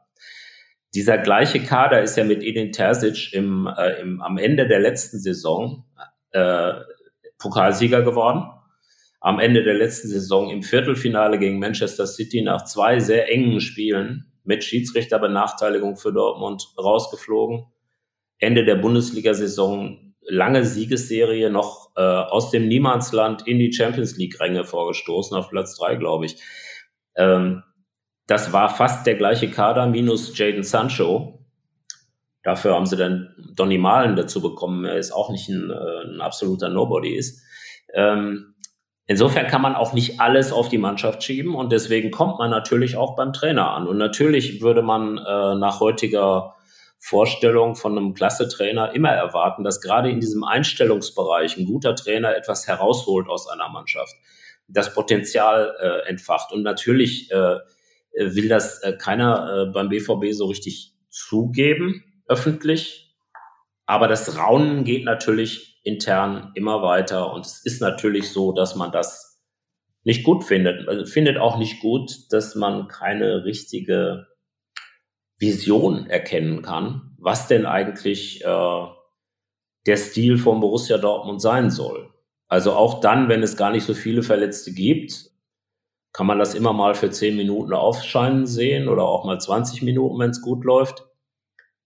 Dieser 0.93 1.17
gleiche 1.17 1.61
Kader 1.61 2.01
ist 2.01 2.17
ja 2.17 2.23
mit 2.23 2.43
Edin 2.43 2.71
Terzic 2.71 3.33
im, 3.33 3.67
äh, 3.67 4.01
im, 4.01 4.21
am 4.21 4.37
Ende 4.37 4.67
der 4.67 4.79
letzten 4.79 5.19
Saison 5.19 5.85
äh, 6.31 6.73
Pokalsieger 7.37 8.01
geworden. 8.01 8.45
Am 9.21 9.39
Ende 9.39 9.63
der 9.63 9.75
letzten 9.75 10.07
Saison 10.07 10.49
im 10.49 10.63
Viertelfinale 10.63 11.39
gegen 11.39 11.59
Manchester 11.59 12.07
City 12.07 12.41
nach 12.41 12.65
zwei 12.65 12.99
sehr 12.99 13.31
engen 13.31 13.61
Spielen 13.61 14.31
mit 14.43 14.63
Schiedsrichterbenachteiligung 14.63 15.97
für 15.97 16.13
Dortmund 16.13 16.73
rausgeflogen. 16.77 17.65
Ende 18.39 18.63
der 18.63 18.75
Bundesliga-Saison 18.75 20.08
lange 20.29 20.63
Siegesserie 20.63 21.49
noch 21.49 21.91
äh, 21.95 22.01
aus 22.01 22.51
dem 22.51 22.67
Niemandsland 22.67 23.47
in 23.47 23.59
die 23.59 23.73
Champions 23.73 24.17
League-Ränge 24.17 24.63
vorgestoßen, 24.63 25.35
auf 25.35 25.49
Platz 25.49 25.75
drei, 25.77 25.95
glaube 25.95 26.27
ich. 26.27 26.37
Ähm, 27.15 27.63
das 28.27 28.53
war 28.53 28.69
fast 28.69 29.07
der 29.07 29.15
gleiche 29.15 29.49
Kader 29.49 29.87
minus 29.87 30.37
Jaden 30.37 30.63
Sancho. 30.63 31.39
Dafür 32.43 32.75
haben 32.75 32.85
sie 32.85 32.95
dann 32.95 33.35
Donny 33.55 33.77
Malen 33.77 34.15
dazu 34.15 34.41
bekommen. 34.41 34.85
Er 34.85 34.97
ist 34.97 35.11
auch 35.11 35.31
nicht 35.31 35.49
ein, 35.49 35.71
äh, 35.71 36.13
ein 36.13 36.21
absoluter 36.21 36.69
Nobody 36.69 37.15
ist. 37.15 37.43
Ähm, 37.93 38.53
insofern 39.07 39.47
kann 39.47 39.61
man 39.61 39.75
auch 39.75 39.93
nicht 39.93 40.19
alles 40.19 40.53
auf 40.53 40.69
die 40.69 40.77
Mannschaft 40.77 41.23
schieben 41.23 41.55
und 41.55 41.71
deswegen 41.71 42.11
kommt 42.11 42.37
man 42.37 42.51
natürlich 42.51 42.95
auch 42.95 43.15
beim 43.15 43.33
Trainer 43.33 43.71
an. 43.71 43.87
Und 43.87 43.97
natürlich 43.97 44.61
würde 44.61 44.83
man 44.83 45.17
äh, 45.17 45.55
nach 45.55 45.79
heutiger 45.79 46.55
Vorstellung 47.01 47.75
von 47.75 47.97
einem 47.97 48.13
Klasse-Trainer 48.13 48.93
immer 48.93 49.09
erwarten, 49.09 49.63
dass 49.63 49.79
gerade 49.79 50.09
in 50.09 50.19
diesem 50.19 50.43
Einstellungsbereich 50.43 51.57
ein 51.57 51.65
guter 51.65 51.95
Trainer 51.95 52.35
etwas 52.35 52.67
herausholt 52.67 53.29
aus 53.29 53.47
einer 53.47 53.69
Mannschaft, 53.69 54.13
das 54.67 54.93
Potenzial 54.93 55.75
äh, 55.79 56.09
entfacht. 56.09 56.51
Und 56.51 56.61
natürlich 56.61 57.31
äh, 57.31 57.57
will 58.17 58.49
das 58.49 58.83
äh, 58.83 58.97
keiner 58.97 59.67
äh, 59.69 59.71
beim 59.71 59.87
BVB 59.87 60.33
so 60.33 60.47
richtig 60.47 60.93
zugeben, 61.09 62.03
öffentlich. 62.27 63.15
Aber 63.85 64.07
das 64.07 64.37
Raunen 64.37 64.83
geht 64.83 65.05
natürlich 65.05 65.79
intern 65.83 66.51
immer 66.55 66.83
weiter 66.83 67.33
und 67.33 67.45
es 67.45 67.65
ist 67.65 67.81
natürlich 67.81 68.29
so, 68.29 68.51
dass 68.51 68.75
man 68.75 68.91
das 68.91 69.41
nicht 70.03 70.23
gut 70.23 70.43
findet. 70.43 70.87
Also 70.87 71.05
findet 71.05 71.37
auch 71.37 71.57
nicht 71.57 71.79
gut, 71.79 72.11
dass 72.31 72.55
man 72.55 72.87
keine 72.87 73.45
richtige 73.45 74.27
Vision 75.39 76.07
erkennen 76.07 76.61
kann, 76.61 77.15
was 77.17 77.47
denn 77.47 77.65
eigentlich 77.65 78.43
äh, 78.43 78.85
der 79.85 79.97
Stil 79.97 80.37
von 80.37 80.59
Borussia 80.59 80.97
Dortmund 80.97 81.41
sein 81.41 81.71
soll. 81.71 82.13
Also 82.47 82.73
auch 82.73 82.99
dann, 82.99 83.29
wenn 83.29 83.43
es 83.43 83.57
gar 83.57 83.71
nicht 83.71 83.85
so 83.85 83.93
viele 83.93 84.23
Verletzte 84.23 84.73
gibt, 84.73 85.31
kann 86.11 86.27
man 86.27 86.39
das 86.39 86.55
immer 86.55 86.73
mal 86.73 86.95
für 86.95 87.09
10 87.09 87.37
Minuten 87.37 87.73
aufscheinen 87.73 88.45
sehen 88.45 88.87
oder 88.87 89.03
auch 89.03 89.25
mal 89.25 89.39
20 89.39 89.83
Minuten, 89.83 90.19
wenn 90.19 90.31
es 90.31 90.41
gut 90.41 90.63
läuft. 90.63 91.05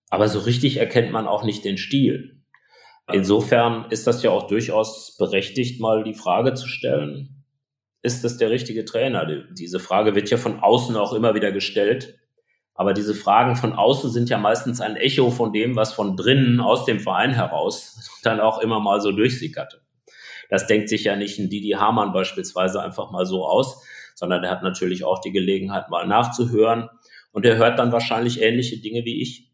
Aber 0.10 0.30
so 0.30 0.40
richtig 0.40 0.78
erkennt 0.78 1.12
man 1.12 1.28
auch 1.28 1.44
nicht 1.44 1.66
den 1.66 1.78
Stil. 1.78 2.42
Insofern 3.12 3.92
ist 3.92 4.08
das 4.08 4.24
ja 4.24 4.32
auch 4.32 4.48
durchaus 4.48 5.18
berechtigt, 5.18 5.82
mal 5.82 6.04
die 6.04 6.14
Frage 6.14 6.54
zu 6.54 6.68
stellen, 6.68 7.44
ist 8.02 8.24
das 8.24 8.38
der 8.38 8.50
richtige 8.50 8.86
Trainer? 8.86 9.26
Diese 9.52 9.80
Frage 9.80 10.16
wird 10.16 10.30
ja 10.30 10.38
von 10.38 10.60
außen 10.60 10.96
auch 10.96 11.14
immer 11.14 11.36
wieder 11.36 11.52
gestellt. 11.52 12.20
Aber 12.75 12.94
diese 12.94 13.13
Fragen 13.13 13.56
von 13.56 13.74
außen 13.74 14.10
sind 14.10 14.30
ja 14.30 14.38
meistens 14.38 14.82
ein 14.82 14.96
Echo 14.96 15.30
von 15.30 15.53
dem, 15.53 15.75
was 15.75 15.94
von 15.94 16.18
drinnen 16.18 16.60
aus 16.60 16.86
dem 16.86 17.00
Verein 17.00 17.32
heraus 17.32 18.10
dann 18.24 18.39
auch 18.39 18.60
immer 18.60 18.80
mal 18.80 19.00
so 19.01 19.12
durchsickerte. 19.12 19.82
Das 20.50 20.68
denkt 20.68 20.89
sich 20.89 21.03
ja 21.03 21.15
nicht 21.15 21.39
ein 21.39 21.50
Didi 21.50 21.72
Hamann 21.72 22.13
beispielsweise 22.13 22.82
einfach 22.82 23.12
mal 23.12 23.25
so 23.25 23.46
aus, 23.46 23.84
sondern 24.15 24.44
er 24.44 24.51
hat 24.51 24.63
natürlich 24.63 25.03
auch 25.03 25.20
die 25.20 25.32
Gelegenheit, 25.32 25.89
mal 25.89 26.08
nachzuhören. 26.08 26.89
Und 27.32 27.46
er 27.46 27.58
hört 27.58 27.80
dann 27.80 27.92
wahrscheinlich 27.92 28.42
ähnliche 28.42 28.80
Dinge 28.80 29.06
wie 29.06 29.22
ich. 29.22 29.51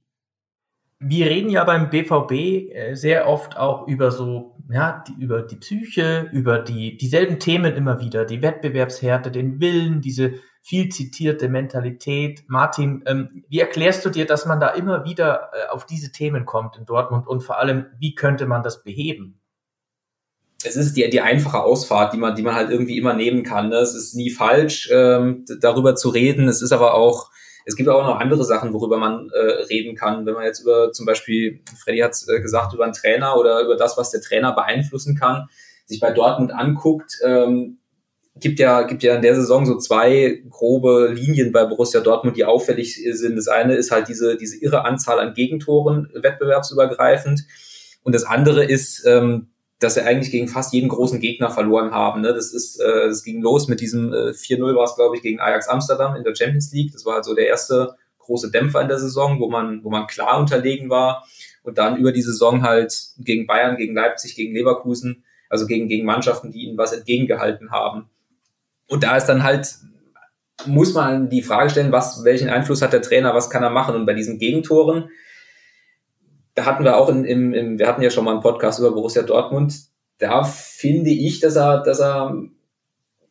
Wir 1.00 1.28
reden 1.28 1.50
ja 1.50 1.64
beim 1.64 1.90
BVB 1.90 2.74
äh, 2.74 2.96
sehr 2.96 3.30
oft 3.30 3.56
auch 3.56 3.88
über 3.88 4.12
so 4.12 4.58
ja, 4.70 5.04
die, 5.08 5.14
über 5.22 5.42
die 5.42 5.56
Psyche, 5.56 6.30
über 6.32 6.60
die, 6.60 6.98
dieselben 6.98 7.40
Themen 7.40 7.74
immer 7.76 8.00
wieder, 8.00 8.26
die 8.26 8.42
Wettbewerbshärte, 8.42 9.32
den 9.32 9.60
Willen, 9.60 10.02
diese 10.02 10.34
viel 10.62 10.90
zitierte 10.90 11.50
Mentalität. 11.50 12.44
Martin, 12.48 13.04
ähm, 13.06 13.44
wie 13.50 13.60
erklärst 13.60 14.06
du 14.06 14.10
dir, 14.10 14.26
dass 14.26 14.46
man 14.46 14.60
da 14.60 14.70
immer 14.70 15.06
wieder 15.06 15.52
äh, 15.54 15.70
auf 15.70 15.86
diese 15.86 16.12
Themen 16.12 16.46
kommt 16.46 16.78
in 16.78 16.86
Dortmund 16.86 17.28
und 17.28 17.42
vor 17.42 17.58
allem, 17.58 17.88
wie 17.98 18.16
könnte 18.16 18.46
man 18.46 18.64
das 18.64 18.84
beheben? 18.84 19.40
es 20.64 20.76
ist 20.76 20.98
die, 20.98 21.10
die 21.10 21.22
einfache 21.22 21.62
Ausfahrt, 21.62 22.14
die 22.14 22.18
man, 22.18 22.36
die 22.36 22.42
man 22.42 22.56
halt 22.56 22.70
irgendwie 22.70 22.98
immer 22.98 23.14
nehmen 23.14 23.44
kann. 23.44 23.70
Ne? 23.70 23.78
Es 23.78 23.96
ist 23.96 24.16
nie 24.16 24.30
falsch, 24.30 24.90
ähm, 24.92 25.46
darüber 25.62 25.96
zu 25.96 26.10
reden. 26.10 26.48
Es 26.50 26.62
ist 26.62 26.74
aber 26.74 26.96
auch, 26.96 27.32
es 27.66 27.76
gibt 27.76 27.88
auch 27.88 28.06
noch 28.06 28.20
andere 28.20 28.44
Sachen, 28.44 28.74
worüber 28.74 28.98
man 28.98 29.30
äh, 29.30 29.64
reden 29.64 29.96
kann. 29.96 30.26
Wenn 30.26 30.34
man 30.34 30.44
jetzt 30.44 30.62
über 30.62 30.92
zum 30.92 31.06
Beispiel, 31.06 31.62
Freddy 31.82 32.00
hat 32.00 32.16
äh, 32.28 32.42
gesagt, 32.42 32.74
über 32.74 32.84
einen 32.84 32.94
Trainer 32.94 33.38
oder 33.38 33.62
über 33.62 33.78
das, 33.78 33.98
was 33.98 34.12
der 34.12 34.22
Trainer 34.22 34.54
beeinflussen 34.54 35.16
kann, 35.16 35.48
sich 35.86 36.00
bei 36.00 36.12
Dortmund 36.12 36.52
anguckt, 36.52 37.14
ähm, 37.26 37.79
gibt 38.36 38.60
ja, 38.60 38.84
gibt 38.84 39.04
ja 39.04 39.16
in 39.16 39.22
der 39.22 39.36
Saison 39.36 39.66
so 39.66 39.78
zwei 39.78 40.44
grobe 40.50 41.12
Linien 41.14 41.52
bei 41.52 41.66
Borussia 41.66 42.02
Dortmund, 42.02 42.38
die 42.38 42.46
auffällig 42.46 42.96
sind. 43.14 43.36
Das 43.36 43.48
eine 43.48 43.76
ist 43.76 43.92
halt 43.92 44.08
diese, 44.08 44.38
diese 44.38 44.58
irre 44.58 44.86
Anzahl 44.86 45.20
an 45.20 45.34
Gegentoren 45.34 46.10
wettbewerbsübergreifend. 46.14 47.46
Und 48.04 48.16
das 48.16 48.24
andere 48.24 48.64
ist, 48.64 49.06
ähm, 49.06 49.50
dass 49.80 49.94
sie 49.94 50.02
eigentlich 50.02 50.32
gegen 50.32 50.48
fast 50.48 50.74
jeden 50.74 50.90
großen 50.90 51.20
Gegner 51.20 51.50
verloren 51.50 51.92
haben. 51.92 52.22
Ne? 52.22 52.34
Das 52.34 52.54
ist, 52.54 52.80
äh, 52.80 53.08
das 53.08 53.24
ging 53.24 53.42
los 53.42 53.68
mit 53.68 53.80
diesem 53.80 54.14
äh, 54.14 54.32
4-0 54.32 54.76
war 54.76 54.84
es, 54.84 54.96
glaube 54.96 55.16
ich, 55.16 55.22
gegen 55.22 55.40
Ajax 55.40 55.68
Amsterdam 55.68 56.16
in 56.16 56.24
der 56.24 56.36
Champions 56.36 56.72
League. 56.74 56.92
Das 56.92 57.06
war 57.06 57.16
also 57.16 57.34
der 57.34 57.48
erste 57.48 57.96
große 58.20 58.52
Dämpfer 58.52 58.82
in 58.82 58.90
der 58.90 59.00
Saison, 59.00 59.40
wo 59.40 59.50
man, 59.50 59.84
wo 59.84 59.90
man 59.90 60.08
klar 60.08 60.40
unterlegen 60.40 60.90
war. 60.90 61.26
Und 61.64 61.78
dann 61.78 61.98
über 61.98 62.12
die 62.12 62.22
Saison 62.22 62.64
halt 62.64 62.94
gegen 63.20 63.48
Bayern, 63.48 63.78
gegen 63.78 63.96
Leipzig, 63.96 64.36
gegen 64.36 64.54
Leverkusen, 64.54 65.24
also 65.50 65.66
gegen, 65.66 65.88
gegen 65.88 66.06
Mannschaften, 66.06 66.52
die 66.52 66.66
ihnen 66.66 66.78
was 66.78 66.94
entgegengehalten 66.94 67.72
haben. 67.72 68.10
Und 68.90 69.04
da 69.04 69.16
ist 69.16 69.28
dann 69.28 69.44
halt, 69.44 69.76
muss 70.66 70.94
man 70.94 71.30
die 71.30 71.42
Frage 71.42 71.70
stellen, 71.70 71.92
was, 71.92 72.24
welchen 72.26 72.50
Einfluss 72.50 72.82
hat 72.82 72.92
der 72.92 73.02
Trainer, 73.02 73.34
was 73.34 73.50
kann 73.50 73.64
er 73.64 73.70
machen? 73.70 73.96
Und 73.96 74.06
bei 74.06 74.14
diesen 74.14 74.40
Gegentoren, 74.40 75.10
da 76.56 76.66
hatten 76.66 76.84
wir 76.84 76.98
auch 76.98 77.08
in, 77.08 77.24
im, 77.24 77.54
im, 77.54 77.80
wir 77.80 77.88
hatten 77.88 78.02
ja 78.02 78.10
schon 78.10 78.26
mal 78.26 78.32
einen 78.32 78.42
Podcast 78.42 78.80
über 78.80 78.92
Borussia 78.92 79.22
Dortmund. 79.22 79.74
Da 80.18 80.44
finde 80.44 81.12
ich, 81.12 81.40
dass 81.40 81.56
er, 81.56 81.82
dass 81.84 82.02
er 82.02 82.36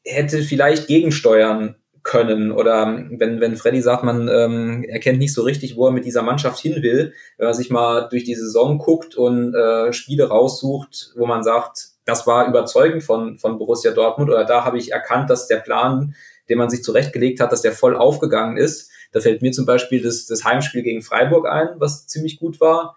hätte 0.05 0.43
vielleicht 0.43 0.87
gegensteuern 0.87 1.77
können. 2.03 2.53
Oder 2.53 3.05
wenn, 3.11 3.41
wenn 3.41 3.57
Freddy 3.57 3.83
sagt, 3.83 4.03
man 4.03 4.29
ähm, 4.29 4.85
erkennt 4.85 5.19
nicht 5.19 5.35
so 5.35 5.43
richtig, 5.43 5.77
wo 5.77 5.87
er 5.87 5.93
mit 5.93 6.07
dieser 6.07 6.23
Mannschaft 6.23 6.59
hin 6.59 6.83
will, 6.83 7.13
wenn 7.37 7.47
man 7.47 7.55
sich 7.55 7.71
mal 7.71 8.09
durch 8.09 8.25
die 8.25 8.35
Saison 8.35 8.79
guckt 8.79 9.15
und 9.15 9.55
äh, 9.55 9.93
Spiele 9.93 10.29
raussucht, 10.29 11.13
wo 11.17 11.27
man 11.27 11.43
sagt, 11.43 11.88
das 12.09 12.27
war 12.27 12.49
überzeugend 12.49 13.03
von, 13.03 13.39
von 13.39 13.59
Borussia 13.59 13.93
Dortmund 13.93 14.31
oder 14.31 14.47
da 14.47 14.65
habe 14.65 14.79
ich 14.79 14.93
erkannt, 14.93 15.29
dass 15.29 15.47
der 15.47 15.59
Plan, 15.59 16.15
den 16.49 16.57
man 16.57 16.71
sich 16.71 16.83
zurechtgelegt 16.83 17.39
hat, 17.39 17.53
dass 17.53 17.61
der 17.61 17.73
voll 17.73 17.95
aufgegangen 17.95 18.57
ist. 18.57 18.91
Da 19.13 19.21
fällt 19.21 19.43
mir 19.43 19.53
zum 19.53 19.67
Beispiel 19.67 20.03
das, 20.03 20.25
das 20.25 20.43
Heimspiel 20.43 20.83
gegen 20.83 21.03
Freiburg 21.03 21.47
ein, 21.47 21.69
was 21.77 22.07
ziemlich 22.07 22.41
gut 22.41 22.63
war. 22.63 22.97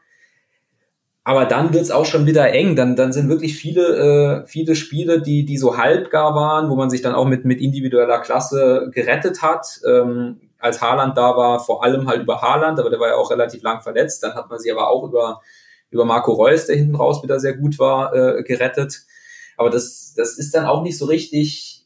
Aber 1.26 1.46
dann 1.46 1.74
wird's 1.74 1.92
auch 1.92 2.06
schon 2.06 2.26
wieder 2.26 2.52
eng. 2.52 2.78
Dann, 2.78 2.96
dann 2.96 3.12
sind 3.12 3.28
wirklich 3.28 3.56
viele, 3.58 4.44
äh, 4.44 4.48
viele 4.48 4.76
Spiele, 4.76 5.22
die, 5.22 5.44
die 5.44 5.58
so 5.58 5.78
halbgar 5.78 6.34
waren, 6.34 6.70
wo 6.70 6.76
man 6.76 6.90
sich 6.90 7.02
dann 7.02 7.14
auch 7.14 7.26
mit, 7.26 7.44
mit 7.44 7.60
individueller 7.60 8.20
Klasse 8.20 8.90
gerettet 8.94 9.42
hat. 9.42 9.82
Ähm, 9.86 10.40
als 10.58 10.82
Haaland 10.82 11.18
da 11.18 11.36
war, 11.36 11.60
vor 11.60 11.84
allem 11.84 12.08
halt 12.08 12.22
über 12.22 12.42
Haaland, 12.42 12.80
aber 12.80 12.90
der 12.90 13.00
war 13.00 13.10
ja 13.10 13.16
auch 13.16 13.30
relativ 13.30 13.62
lang 13.62 13.82
verletzt. 13.82 14.24
Dann 14.24 14.36
hat 14.36 14.50
man 14.50 14.58
sich 14.58 14.72
aber 14.72 14.90
auch 14.90 15.04
über, 15.04 15.42
über 15.92 16.06
Marco 16.06 16.34
Reus, 16.34 16.66
der 16.66 16.78
hinten 16.78 16.96
raus 16.96 17.22
wieder 17.22 17.40
sehr 17.40 17.56
gut 17.56 17.78
war, 17.78 18.14
äh, 18.16 18.44
gerettet. 18.44 19.02
Aber 19.58 19.70
das, 19.70 20.14
das 20.16 20.38
ist 20.40 20.56
dann 20.56 20.66
auch 20.66 20.82
nicht 20.82 20.98
so 20.98 21.06
richtig, 21.06 21.86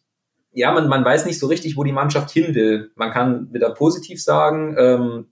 ja, 0.54 0.72
man, 0.72 0.88
man 0.88 1.04
weiß 1.04 1.26
nicht 1.26 1.40
so 1.40 1.48
richtig, 1.48 1.76
wo 1.76 1.84
die 1.84 1.92
Mannschaft 1.92 2.32
hin 2.32 2.56
will. 2.56 2.92
Man 2.96 3.12
kann 3.12 3.54
wieder 3.54 3.72
positiv 3.72 4.24
sagen, 4.24 4.76
ähm, 4.78 5.26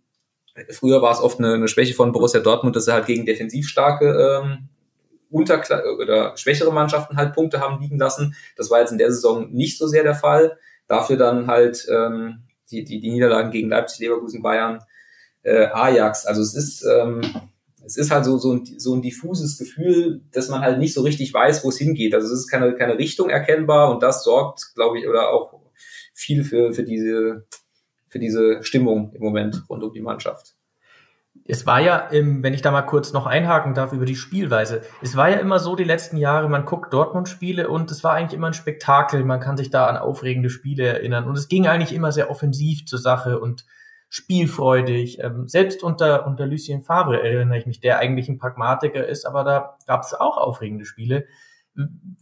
Früher 0.69 1.01
war 1.01 1.11
es 1.11 1.19
oft 1.19 1.39
eine, 1.39 1.53
eine 1.55 1.67
Schwäche 1.67 1.95
von 1.95 2.11
Borussia 2.11 2.39
Dortmund, 2.39 2.75
dass 2.75 2.85
sie 2.85 2.93
halt 2.93 3.07
gegen 3.07 3.25
defensiv 3.25 3.67
starke 3.67 4.41
ähm, 4.43 4.69
Unterkla 5.31 5.81
oder 5.99 6.37
schwächere 6.37 6.71
Mannschaften 6.71 7.17
halt 7.17 7.33
Punkte 7.33 7.59
haben 7.59 7.81
liegen 7.81 7.97
lassen. 7.97 8.35
Das 8.55 8.69
war 8.69 8.79
jetzt 8.79 8.91
in 8.91 8.99
der 8.99 9.11
Saison 9.11 9.51
nicht 9.51 9.79
so 9.79 9.87
sehr 9.87 10.03
der 10.03 10.13
Fall. 10.13 10.59
Dafür 10.87 11.17
dann 11.17 11.47
halt 11.47 11.87
ähm, 11.89 12.43
die, 12.69 12.83
die, 12.83 12.99
die 12.99 13.09
Niederlagen 13.09 13.49
gegen 13.49 13.69
Leipzig, 13.69 14.01
Leverkusen, 14.01 14.43
Bayern, 14.43 14.83
äh, 15.41 15.65
Ajax. 15.65 16.27
Also 16.27 16.41
es 16.43 16.53
ist, 16.53 16.85
ähm, 16.85 17.21
es 17.85 17.97
ist 17.97 18.11
halt 18.11 18.25
so, 18.25 18.37
so, 18.37 18.53
ein, 18.53 18.65
so 18.77 18.95
ein 18.95 19.01
diffuses 19.01 19.57
Gefühl, 19.57 20.21
dass 20.31 20.49
man 20.49 20.61
halt 20.61 20.79
nicht 20.79 20.93
so 20.93 21.01
richtig 21.01 21.33
weiß, 21.33 21.63
wo 21.63 21.69
es 21.69 21.77
hingeht. 21.77 22.13
Also 22.13 22.27
es 22.27 22.39
ist 22.39 22.47
keine, 22.47 22.75
keine 22.75 22.97
Richtung 22.97 23.29
erkennbar 23.29 23.91
und 23.91 24.01
das 24.01 24.23
sorgt, 24.23 24.73
glaube 24.75 24.99
ich, 24.99 25.07
oder 25.07 25.29
auch 25.29 25.59
viel 26.13 26.43
für, 26.43 26.73
für 26.73 26.83
diese 26.83 27.45
für 28.13 28.19
diese 28.19 28.63
Stimmung 28.63 29.11
im 29.13 29.23
Moment 29.23 29.63
rund 29.67 29.83
um 29.83 29.91
die 29.91 29.99
Mannschaft. 29.99 30.53
Es 31.45 31.65
war 31.65 31.81
ja, 31.81 32.07
wenn 32.11 32.53
ich 32.53 32.61
da 32.61 32.71
mal 32.71 32.83
kurz 32.83 33.11
noch 33.11 33.25
einhaken 33.25 33.73
darf 33.73 33.91
über 33.91 34.05
die 34.05 34.15
Spielweise. 34.15 34.81
Es 35.01 35.17
war 35.17 35.29
ja 35.29 35.37
immer 35.37 35.57
so 35.57 35.75
die 35.75 35.83
letzten 35.83 36.17
Jahre, 36.17 36.47
man 36.47 36.63
guckt 36.63 36.93
Dortmund-Spiele 36.93 37.67
und 37.67 37.89
es 37.89 38.03
war 38.03 38.13
eigentlich 38.13 38.37
immer 38.37 38.47
ein 38.47 38.53
Spektakel. 38.53 39.25
Man 39.25 39.39
kann 39.39 39.57
sich 39.57 39.71
da 39.71 39.87
an 39.87 39.97
aufregende 39.97 40.51
Spiele 40.51 40.85
erinnern. 40.85 41.27
Und 41.27 41.35
es 41.37 41.47
ging 41.47 41.67
eigentlich 41.67 41.91
immer 41.91 42.11
sehr 42.11 42.29
offensiv 42.29 42.85
zur 42.85 42.99
Sache 42.99 43.39
und 43.39 43.65
spielfreudig. 44.13 45.17
Ähm, 45.23 45.47
selbst 45.47 45.81
unter, 45.81 46.27
unter 46.27 46.45
Lucien 46.45 46.83
Favre 46.83 47.23
erinnere 47.23 47.57
ich 47.57 47.65
mich, 47.65 47.79
der 47.79 47.97
eigentlich 47.97 48.29
ein 48.29 48.37
Pragmatiker 48.37 49.07
ist, 49.07 49.25
aber 49.25 49.43
da 49.43 49.77
gab 49.87 50.03
es 50.03 50.13
auch 50.13 50.37
aufregende 50.37 50.85
Spiele. 50.85 51.25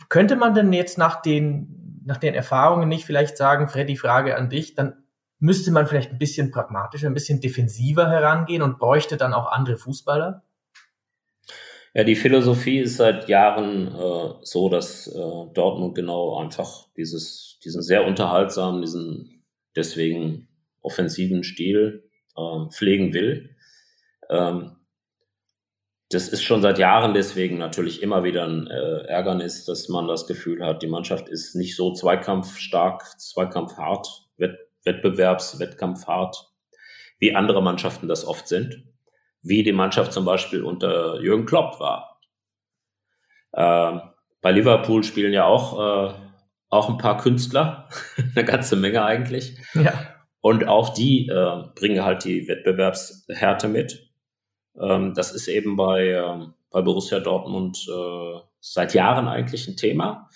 Könnte 0.08 0.38
man 0.38 0.54
denn 0.54 0.72
jetzt 0.72 0.98
nach 0.98 1.22
den, 1.22 2.02
nach 2.06 2.16
den 2.16 2.34
Erfahrungen 2.34 2.88
nicht 2.88 3.04
vielleicht 3.04 3.36
sagen, 3.36 3.68
Freddy, 3.68 3.98
Frage 3.98 4.38
an 4.38 4.50
dich, 4.50 4.74
dann 4.74 5.04
müsste 5.40 5.72
man 5.72 5.86
vielleicht 5.86 6.12
ein 6.12 6.18
bisschen 6.18 6.50
pragmatischer, 6.52 7.08
ein 7.08 7.14
bisschen 7.14 7.42
defensiver 7.42 8.10
herangehen 8.10 8.62
und 8.62 8.80
bräuchte 8.80 9.18
dann 9.18 9.34
auch 9.34 9.52
andere 9.52 9.76
Fußballer? 9.76 10.44
Ja, 11.94 12.06
die 12.06 12.16
Philosophie 12.16 12.80
ist 12.80 12.96
seit 12.96 13.28
Jahren 13.28 13.90
äh, 13.90 14.34
so, 14.44 14.70
dass 14.70 15.08
äh, 15.08 15.54
Dortmund 15.54 15.96
genau 15.96 16.38
einfach 16.38 16.88
dieses, 16.96 17.60
diesen 17.66 17.82
sehr 17.82 18.06
unterhaltsamen, 18.06 18.82
diesen 18.82 19.44
deswegen 19.76 20.48
offensiven 20.82 21.44
Stil 21.44 22.10
äh, 22.36 22.70
pflegen 22.70 23.14
will. 23.14 23.56
Ähm, 24.30 24.78
das 26.10 26.28
ist 26.28 26.44
schon 26.44 26.62
seit 26.62 26.78
Jahren 26.78 27.14
deswegen 27.14 27.58
natürlich 27.58 28.04
immer 28.04 28.24
wieder 28.24 28.46
ein 28.46 28.68
äh, 28.68 29.06
Ärgernis, 29.08 29.66
dass 29.66 29.88
man 29.88 30.08
das 30.08 30.28
Gefühl 30.28 30.66
hat, 30.66 30.84
die 30.84 30.88
Mannschaft 30.88 31.30
ist 31.30 31.56
nicht 31.56 31.76
so 31.76 31.94
zweikampfstark, 31.94 33.20
zweikampfhart, 33.20 34.28
wett 34.38 34.58
Wettbewerbs-, 34.84 35.60
Wettkampfhart, 35.60 36.50
wie 37.20 37.36
andere 37.36 37.62
Mannschaften 37.62 38.08
das 38.08 38.26
oft 38.26 38.48
sind, 38.48 38.84
wie 39.44 39.64
die 39.64 39.74
Mannschaft 39.74 40.12
zum 40.12 40.26
Beispiel 40.26 40.64
unter 40.64 41.22
Jürgen 41.22 41.46
Klopp 41.46 41.80
war. 41.80 42.20
Äh, 43.52 44.00
bei 44.42 44.52
Liverpool 44.52 45.04
spielen 45.04 45.34
ja 45.34 45.46
auch, 45.46 46.10
äh, 46.10 46.14
auch 46.70 46.90
ein 46.90 46.98
paar 46.98 47.18
Künstler, 47.18 47.90
eine 48.36 48.44
ganze 48.44 48.76
Menge 48.76 49.04
eigentlich. 49.04 49.58
Ja. 49.76 50.11
Und 50.42 50.68
auch 50.68 50.90
die 50.90 51.28
äh, 51.28 51.64
bringen 51.76 52.04
halt 52.04 52.26
die 52.26 52.48
Wettbewerbshärte 52.48 53.68
mit. 53.68 54.10
Ähm, 54.80 55.14
das 55.14 55.32
ist 55.32 55.48
eben 55.48 55.76
bei, 55.76 56.08
äh, 56.10 56.46
bei 56.72 56.82
Borussia 56.82 57.20
Dortmund 57.20 57.88
äh, 57.88 58.40
seit 58.60 58.94
Jahren 58.94 59.28
eigentlich 59.28 59.68
ein 59.68 59.78
Thema. 59.78 60.30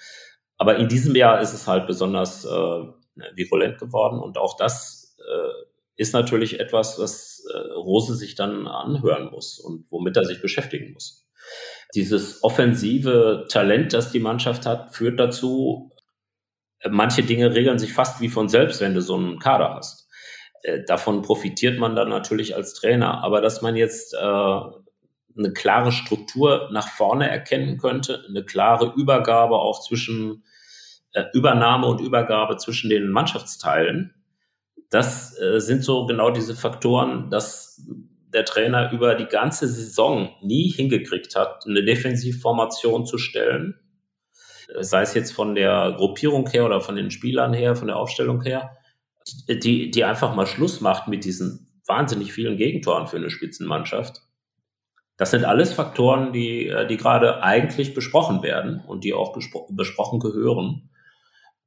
Aber 0.58 0.78
in 0.78 0.88
diesem 0.88 1.16
Jahr 1.16 1.42
ist 1.42 1.54
es 1.54 1.68
halt 1.68 1.88
besonders 1.88 2.46
äh, 2.46 2.84
virulent 3.34 3.80
geworden. 3.80 4.20
Und 4.20 4.38
auch 4.38 4.56
das 4.58 5.18
äh, 5.20 5.66
ist 5.96 6.14
natürlich 6.14 6.60
etwas, 6.60 7.00
was 7.00 7.44
äh, 7.52 7.58
Rose 7.74 8.16
sich 8.16 8.36
dann 8.36 8.68
anhören 8.68 9.32
muss 9.32 9.60
und 9.60 9.86
womit 9.90 10.18
er 10.18 10.26
sich 10.26 10.42
beschäftigen 10.42 10.94
muss. 10.94 11.28
Dieses 11.94 12.44
offensive 12.44 13.46
Talent, 13.50 13.94
das 13.94 14.12
die 14.12 14.20
Mannschaft 14.20 14.66
hat, 14.66 14.96
führt 14.96 15.20
dazu, 15.20 15.92
manche 16.90 17.24
Dinge 17.24 17.54
regeln 17.54 17.80
sich 17.80 17.94
fast 17.94 18.22
wie 18.22 18.30
von 18.30 18.50
selbst, 18.50 18.82
wenn 18.82 18.94
du 18.94 19.02
so 19.02 19.16
einen 19.16 19.40
Kader 19.40 19.76
hast. 19.76 20.08
Äh, 20.64 20.84
davon 20.84 21.22
profitiert 21.22 21.80
man 21.80 21.96
dann 21.96 22.10
natürlich 22.10 22.56
als 22.56 22.74
Trainer. 22.74 23.24
Aber 23.24 23.42
dass 23.42 23.62
man 23.62 23.76
jetzt 23.76 24.14
äh, 24.14 24.18
eine 25.38 25.54
klare 25.54 25.92
Struktur 25.92 26.70
nach 26.72 26.88
vorne 26.88 27.30
erkennen 27.30 27.78
könnte, 27.78 28.24
eine 28.28 28.44
klare 28.44 28.94
Übergabe 28.96 29.56
auch 29.56 29.82
zwischen 29.82 30.44
äh, 31.14 31.24
Übernahme 31.34 31.88
und 31.88 32.02
Übergabe 32.02 32.58
zwischen 32.58 32.90
den 32.90 33.10
Mannschaftsteilen. 33.10 34.14
Das 34.90 35.38
äh, 35.40 35.60
sind 35.60 35.84
so 35.84 36.06
genau 36.06 36.32
diese 36.32 36.56
Faktoren, 36.56 37.30
dass 37.30 37.82
der 38.34 38.46
Trainer 38.46 38.92
über 38.92 39.16
die 39.16 39.26
ganze 39.26 39.68
Saison 39.68 40.36
nie 40.42 40.70
hingekriegt 40.70 41.36
hat, 41.36 41.64
eine 41.66 41.84
Defensivformation 41.84 43.06
zu 43.06 43.18
stellen. 43.18 43.80
Sei 44.80 45.02
es 45.02 45.14
jetzt 45.14 45.32
von 45.32 45.56
der 45.56 45.94
Gruppierung 45.98 46.48
her 46.50 46.66
oder 46.66 46.82
von 46.82 46.96
den 46.96 47.12
Spielern 47.12 47.54
her, 47.54 47.76
von 47.76 47.88
der 47.88 47.98
Aufstellung 47.98 48.42
her, 48.42 48.72
die, 49.48 49.92
die 49.92 50.04
einfach 50.04 50.36
mal 50.36 50.48
Schluss 50.48 50.82
macht 50.82 51.08
mit 51.08 51.26
diesen 51.26 51.68
wahnsinnig 51.86 52.34
vielen 52.34 52.58
Gegentoren 52.58 53.08
für 53.08 53.18
eine 53.18 53.30
Spitzenmannschaft. 53.30 54.22
Das 55.18 55.32
sind 55.32 55.46
alles 55.46 55.74
Faktoren, 55.74 56.34
die, 56.34 56.68
äh, 56.68 56.88
die 56.88 56.98
gerade 56.98 57.42
eigentlich 57.42 57.94
besprochen 57.94 58.44
werden 58.44 58.84
und 58.86 59.04
die 59.04 59.14
auch 59.14 59.34
besprochen 59.70 60.20
gehören. 60.20 60.90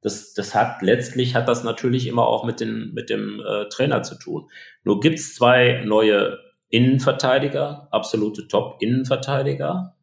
Das, 0.01 0.33
das 0.33 0.55
hat 0.55 0.81
letztlich 0.81 1.35
hat 1.35 1.47
das 1.49 1.63
natürlich 1.63 2.07
immer 2.07 2.27
auch 2.27 2.45
mit, 2.45 2.59
den, 2.59 2.93
mit 2.93 3.09
dem 3.09 3.41
äh, 3.41 3.67
Trainer 3.69 4.03
zu 4.03 4.17
tun. 4.17 4.49
Nur 4.83 4.99
gibt 4.99 5.19
es 5.19 5.35
zwei 5.35 5.83
neue 5.85 6.37
Innenverteidiger, 6.69 7.87
absolute 7.91 8.47
Top-Innenverteidiger, 8.47 9.95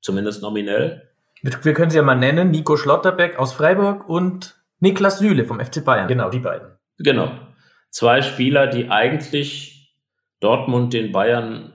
zumindest 0.00 0.42
nominell. 0.42 1.07
Wir 1.42 1.74
können 1.74 1.90
sie 1.90 1.96
ja 1.96 2.02
mal 2.02 2.16
nennen, 2.16 2.50
Nico 2.50 2.76
Schlotterbeck 2.76 3.38
aus 3.38 3.52
Freiburg 3.52 4.08
und 4.08 4.60
Niklas 4.80 5.18
Süle 5.18 5.44
vom 5.44 5.60
FC 5.60 5.84
Bayern. 5.84 6.08
Genau, 6.08 6.30
die 6.30 6.40
beiden. 6.40 6.68
Genau. 6.98 7.30
Zwei 7.90 8.22
Spieler, 8.22 8.66
die 8.66 8.90
eigentlich 8.90 9.94
Dortmund 10.40 10.92
den 10.92 11.12
Bayern 11.12 11.72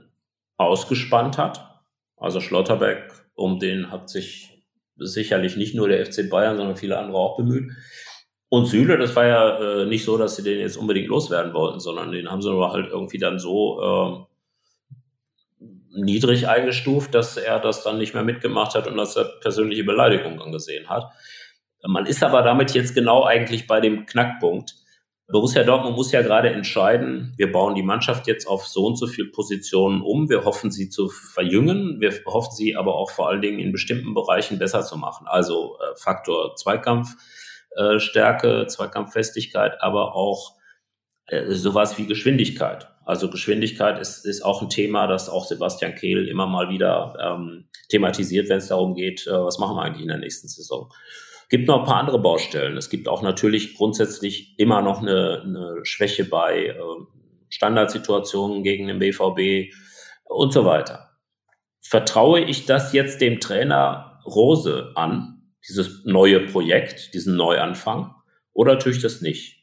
ausgespannt 0.57 1.37
hat. 1.37 1.81
Also 2.17 2.39
Schlotterbeck, 2.39 3.11
um 3.35 3.59
den 3.59 3.91
hat 3.91 4.09
sich 4.09 4.63
sicherlich 4.97 5.57
nicht 5.57 5.75
nur 5.75 5.87
der 5.87 6.05
FC 6.05 6.29
Bayern, 6.29 6.57
sondern 6.57 6.77
viele 6.77 6.97
andere 6.97 7.17
auch 7.17 7.37
bemüht. 7.37 7.71
Und 8.49 8.67
Süle, 8.67 8.97
das 8.97 9.15
war 9.15 9.25
ja 9.25 9.81
äh, 9.81 9.85
nicht 9.85 10.05
so, 10.05 10.17
dass 10.17 10.35
sie 10.35 10.43
den 10.43 10.59
jetzt 10.59 10.77
unbedingt 10.77 11.07
loswerden 11.07 11.53
wollten, 11.53 11.79
sondern 11.79 12.11
den 12.11 12.29
haben 12.29 12.41
sie 12.41 12.51
nur 12.51 12.71
halt 12.71 12.87
irgendwie 12.87 13.17
dann 13.17 13.39
so 13.39 13.81
äh, 13.81 14.32
niedrig 15.93 16.47
eingestuft, 16.47 17.13
dass 17.13 17.37
er 17.37 17.59
das 17.59 17.83
dann 17.83 17.97
nicht 17.97 18.13
mehr 18.13 18.23
mitgemacht 18.23 18.75
hat 18.75 18.87
und 18.87 18.97
das 18.97 19.15
er 19.15 19.25
persönliche 19.41 19.83
Beleidigung 19.83 20.41
angesehen 20.41 20.89
hat. 20.89 21.11
Man 21.85 22.05
ist 22.05 22.23
aber 22.23 22.41
damit 22.41 22.73
jetzt 22.73 22.95
genau 22.95 23.23
eigentlich 23.23 23.67
bei 23.67 23.79
dem 23.79 24.05
Knackpunkt. 24.05 24.75
Borussia 25.27 25.63
Dortmund 25.63 25.95
muss 25.95 26.11
ja 26.11 26.21
gerade 26.21 26.49
entscheiden, 26.49 27.33
wir 27.37 27.51
bauen 27.51 27.75
die 27.75 27.83
Mannschaft 27.83 28.27
jetzt 28.27 28.45
auf 28.45 28.67
so 28.67 28.85
und 28.85 28.97
so 28.97 29.07
viele 29.07 29.29
Positionen 29.29 30.01
um. 30.01 30.29
Wir 30.29 30.43
hoffen, 30.43 30.69
sie 30.69 30.89
zu 30.89 31.09
verjüngen. 31.09 31.99
Wir 31.99 32.13
hoffen, 32.25 32.51
sie 32.53 32.75
aber 32.75 32.95
auch 32.95 33.09
vor 33.09 33.29
allen 33.29 33.41
Dingen 33.41 33.59
in 33.59 33.71
bestimmten 33.71 34.13
Bereichen 34.13 34.59
besser 34.59 34.83
zu 34.83 34.97
machen. 34.97 35.27
Also 35.27 35.77
äh, 35.79 35.95
Faktor 35.95 36.55
Zweikampf 36.55 37.15
äh, 37.75 37.97
Zweikampffestigkeit, 37.97 39.81
aber 39.81 40.15
auch 40.15 40.53
äh, 41.27 41.51
sowas 41.51 41.97
wie 41.97 42.05
Geschwindigkeit. 42.05 42.92
Also 43.05 43.29
Geschwindigkeit 43.29 43.99
ist, 43.99 44.25
ist 44.25 44.43
auch 44.43 44.61
ein 44.61 44.69
Thema, 44.69 45.07
das 45.07 45.29
auch 45.29 45.45
Sebastian 45.45 45.95
Kehl 45.95 46.27
immer 46.27 46.47
mal 46.47 46.69
wieder 46.69 47.15
ähm, 47.19 47.65
thematisiert, 47.89 48.49
wenn 48.49 48.57
es 48.57 48.67
darum 48.67 48.95
geht, 48.95 49.27
äh, 49.27 49.31
was 49.31 49.59
machen 49.59 49.75
wir 49.75 49.83
eigentlich 49.83 50.03
in 50.03 50.07
der 50.07 50.17
nächsten 50.17 50.47
Saison. 50.47 50.91
Gibt 51.49 51.67
noch 51.67 51.79
ein 51.79 51.85
paar 51.85 51.99
andere 51.99 52.19
Baustellen. 52.19 52.77
Es 52.77 52.89
gibt 52.89 53.07
auch 53.07 53.21
natürlich 53.21 53.75
grundsätzlich 53.75 54.57
immer 54.57 54.81
noch 54.81 55.01
eine, 55.01 55.41
eine 55.43 55.79
Schwäche 55.83 56.25
bei 56.25 56.67
äh, 56.67 56.75
Standardsituationen 57.49 58.63
gegen 58.63 58.87
den 58.87 58.99
BVB 58.99 59.73
und 60.23 60.53
so 60.53 60.65
weiter. 60.65 61.11
Vertraue 61.81 62.39
ich 62.39 62.65
das 62.65 62.93
jetzt 62.93 63.21
dem 63.21 63.39
Trainer 63.39 64.21
Rose 64.25 64.91
an, 64.95 65.51
dieses 65.67 66.05
neue 66.05 66.39
Projekt, 66.39 67.13
diesen 67.13 67.35
Neuanfang, 67.35 68.15
oder 68.53 68.79
tue 68.79 68.93
ich 68.93 69.01
das 69.01 69.21
nicht? 69.21 69.62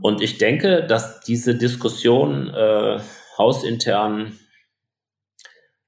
Und 0.00 0.20
ich 0.20 0.38
denke, 0.38 0.84
dass 0.86 1.20
diese 1.20 1.54
Diskussion 1.54 2.52
äh, 2.52 2.98
hausintern 3.38 4.38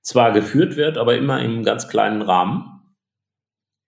zwar 0.02 0.32
geführt 0.32 0.76
wird, 0.76 0.98
aber 0.98 1.16
immer 1.16 1.42
im 1.42 1.64
ganz 1.64 1.88
kleinen 1.88 2.22
Rahmen. 2.22 2.72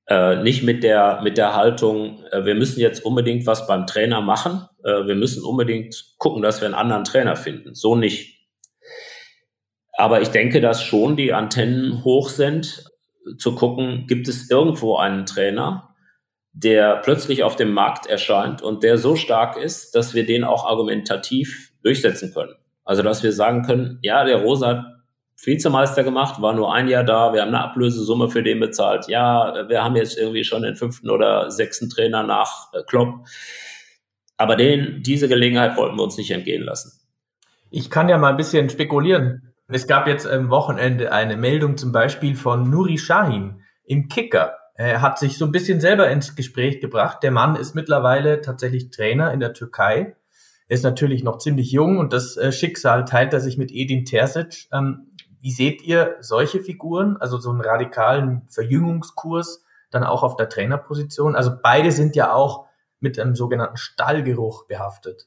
Äh, 0.09 0.43
nicht 0.43 0.63
mit 0.63 0.83
der, 0.83 1.21
mit 1.23 1.39
der 1.39 1.55
Haltung, 1.55 2.25
äh, 2.33 2.45
wir 2.45 2.55
müssen 2.55 2.81
jetzt 2.81 3.05
unbedingt 3.05 3.47
was 3.47 3.67
beim 3.67 3.87
Trainer 3.87 4.21
machen, 4.21 4.67
äh, 4.83 5.07
wir 5.07 5.15
müssen 5.15 5.45
unbedingt 5.45 6.17
gucken, 6.17 6.43
dass 6.43 6.61
wir 6.61 6.67
einen 6.67 6.75
anderen 6.75 7.05
Trainer 7.05 7.37
finden. 7.37 7.75
So 7.75 7.95
nicht. 7.95 8.39
Aber 9.93 10.23
ich 10.23 10.29
denke, 10.29 10.61
dass 10.61 10.83
schon 10.83 11.17
die 11.17 11.33
Antennen 11.33 12.05
hoch 12.05 12.31
sind, 12.31 12.85
zu 13.37 13.55
gucken, 13.55 14.07
gibt 14.07 14.29
es 14.29 14.51
irgendwo 14.51 14.97
einen 14.97 15.27
Trainer, 15.27 15.88
der 16.61 16.97
plötzlich 16.97 17.45
auf 17.45 17.55
dem 17.55 17.73
Markt 17.73 18.07
erscheint 18.07 18.63
und 18.63 18.83
der 18.83 18.99
so 18.99 19.15
stark 19.15 19.57
ist, 19.57 19.95
dass 19.95 20.15
wir 20.15 20.27
den 20.27 20.43
auch 20.43 20.67
argumentativ 20.67 21.73
durchsetzen 21.83 22.35
können. 22.35 22.55
Also 22.85 23.03
dass 23.03 23.23
wir 23.23 23.33
sagen 23.33 23.63
können, 23.63 23.99
ja, 24.03 24.25
der 24.25 24.39
Rosa 24.39 24.69
hat 24.69 24.85
Vizemeister 25.41 26.03
gemacht, 26.03 26.43
war 26.43 26.55
nur 26.55 26.75
ein 26.75 26.89
Jahr 26.89 27.05
da, 27.05 27.33
wir 27.33 27.43
haben 27.43 27.55
eine 27.55 27.63
Ablösesumme 27.63 28.29
für 28.29 28.43
den 28.43 28.59
bezahlt. 28.59 29.07
Ja, 29.07 29.69
wir 29.69 29.85
haben 29.85 29.95
jetzt 29.95 30.19
irgendwie 30.19 30.43
schon 30.43 30.63
den 30.63 30.75
fünften 30.75 31.11
oder 31.11 31.49
sechsten 31.53 31.91
Trainer 31.91 32.25
nach 32.25 32.73
äh, 32.73 32.83
Klopp. 32.83 33.27
Aber 34.37 34.57
den, 34.57 35.03
diese 35.05 35.29
Gelegenheit 35.29 35.77
wollten 35.77 35.97
wir 35.97 36.03
uns 36.03 36.17
nicht 36.17 36.33
entgehen 36.33 36.65
lassen. 36.65 37.01
Ich 37.71 37.89
kann 37.89 38.09
ja 38.09 38.19
mal 38.19 38.31
ein 38.31 38.37
bisschen 38.37 38.69
spekulieren. 38.69 39.53
Es 39.69 39.87
gab 39.87 40.09
jetzt 40.09 40.27
am 40.27 40.51
Wochenende 40.51 41.13
eine 41.13 41.37
Meldung 41.37 41.77
zum 41.77 41.93
Beispiel 41.93 42.35
von 42.35 42.69
Nuri 42.69 42.99
Shahin 42.99 43.63
im 43.85 44.09
Kicker. 44.09 44.57
Er 44.79 45.03
hat 45.03 45.19
sich 45.19 45.37
so 45.37 45.45
ein 45.45 45.51
bisschen 45.51 45.81
selber 45.81 46.09
ins 46.09 46.37
Gespräch 46.37 46.81
gebracht. 46.81 47.25
Der 47.25 47.33
Mann 47.33 47.57
ist 47.57 47.75
mittlerweile 47.75 48.41
tatsächlich 48.41 48.91
Trainer 48.91 49.33
in 49.33 49.41
der 49.41 49.53
Türkei. 49.53 50.15
Er 50.69 50.75
ist 50.75 50.85
natürlich 50.85 51.25
noch 51.25 51.39
ziemlich 51.39 51.73
jung 51.73 51.99
und 51.99 52.13
das 52.13 52.37
äh, 52.37 52.53
Schicksal 52.53 53.05
teilt 53.05 53.33
er 53.33 53.41
sich 53.41 53.59
mit 53.59 53.73
Edin 53.73 54.05
Terzic. 54.05 54.69
Ähm, 54.73 55.09
wie 55.41 55.51
seht 55.51 55.83
ihr 55.83 56.15
solche 56.21 56.61
Figuren, 56.61 57.17
also 57.17 57.39
so 57.39 57.51
einen 57.51 57.61
radikalen 57.61 58.47
Verjüngungskurs 58.51 59.65
dann 59.91 60.05
auch 60.05 60.23
auf 60.23 60.37
der 60.37 60.49
Trainerposition? 60.49 61.35
Also 61.35 61.51
beide 61.61 61.91
sind 61.91 62.15
ja 62.15 62.33
auch 62.33 62.67
mit 63.01 63.19
einem 63.19 63.35
sogenannten 63.35 63.79
Stallgeruch 63.79 64.69
behaftet. 64.69 65.27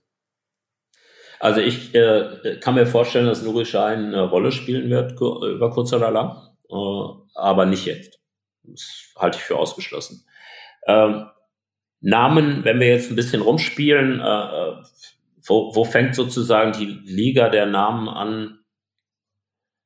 Also 1.42 1.60
ich 1.60 1.94
äh, 1.94 2.58
kann 2.62 2.76
mir 2.76 2.88
vorstellen, 2.88 3.26
dass 3.26 3.42
Nuri 3.42 3.66
Schein 3.66 4.14
eine 4.14 4.30
Rolle 4.30 4.54
spielen 4.54 4.90
wird, 4.90 5.20
über 5.20 5.72
kurz 5.72 5.92
oder 5.92 6.10
lang, 6.10 6.38
äh, 6.70 7.36
aber 7.36 7.66
nicht 7.66 7.86
jetzt. 7.86 8.21
Das 8.64 9.14
halte 9.18 9.38
ich 9.38 9.44
für 9.44 9.58
ausgeschlossen. 9.58 10.26
Ähm, 10.88 11.28
Namen, 12.00 12.64
wenn 12.66 12.80
wir 12.80 12.88
jetzt 12.88 13.12
ein 13.12 13.16
bisschen 13.16 13.42
rumspielen, 13.42 14.20
äh, 14.20 14.24
äh 14.24 14.76
wo, 15.48 15.76
wo 15.76 15.86
fängt 15.86 16.14
sozusagen 16.14 16.72
die 16.74 16.86
Liga 16.86 17.50
der 17.50 17.66
Namen 17.66 18.08
an? 18.08 18.60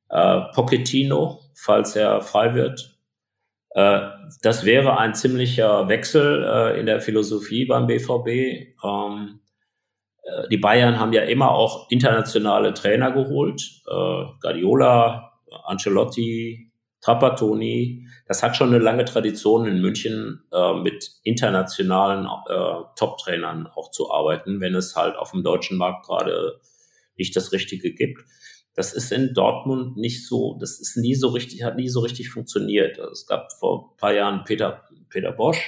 Äh, 0.09 0.41
Pochettino, 0.53 1.39
falls 1.55 1.95
er 1.95 2.21
frei 2.21 2.53
wird. 2.53 2.99
Äh, 3.69 4.01
das 4.41 4.65
wäre 4.65 4.97
ein 4.97 5.15
ziemlicher 5.15 5.87
Wechsel 5.87 6.43
äh, 6.43 6.79
in 6.79 6.85
der 6.85 7.01
Philosophie 7.01 7.65
beim 7.65 7.87
BVB. 7.87 8.75
Ähm, 8.83 9.41
äh, 10.23 10.47
die 10.49 10.57
Bayern 10.57 10.99
haben 10.99 11.13
ja 11.13 11.23
immer 11.23 11.51
auch 11.51 11.89
internationale 11.89 12.73
Trainer 12.73 13.11
geholt. 13.11 13.61
Äh, 13.87 14.25
Guardiola, 14.41 15.33
Ancelotti, 15.65 16.71
Trapattoni. 17.01 18.04
Das 18.27 18.41
hat 18.41 18.57
schon 18.57 18.69
eine 18.69 18.79
lange 18.79 19.05
Tradition 19.05 19.67
in 19.67 19.81
München 19.81 20.43
äh, 20.51 20.73
mit 20.73 21.11
internationalen 21.23 22.25
äh, 22.25 22.83
Top-Trainern 22.95 23.67
auch 23.67 23.91
zu 23.91 24.11
arbeiten, 24.11 24.59
wenn 24.61 24.73
es 24.73 24.95
halt 24.95 25.15
auf 25.15 25.31
dem 25.31 25.43
deutschen 25.43 25.77
Markt 25.77 26.07
gerade 26.07 26.59
nicht 27.17 27.35
das 27.35 27.51
Richtige 27.51 27.93
gibt. 27.93 28.21
Das 28.73 28.93
ist 28.93 29.11
in 29.11 29.33
Dortmund 29.33 29.95
nicht 29.95 30.27
so, 30.27 30.57
das 30.59 30.79
ist 30.79 30.97
nie 30.97 31.15
so 31.15 31.29
richtig, 31.29 31.63
hat 31.63 31.77
nie 31.77 31.87
so 31.87 32.01
richtig 32.01 32.29
funktioniert. 32.29 32.99
Also 32.99 33.11
es 33.11 33.25
gab 33.25 33.51
vor 33.53 33.91
ein 33.93 33.97
paar 33.97 34.13
Jahren 34.13 34.43
Peter, 34.43 34.83
Peter 35.09 35.31
Bosch, 35.31 35.61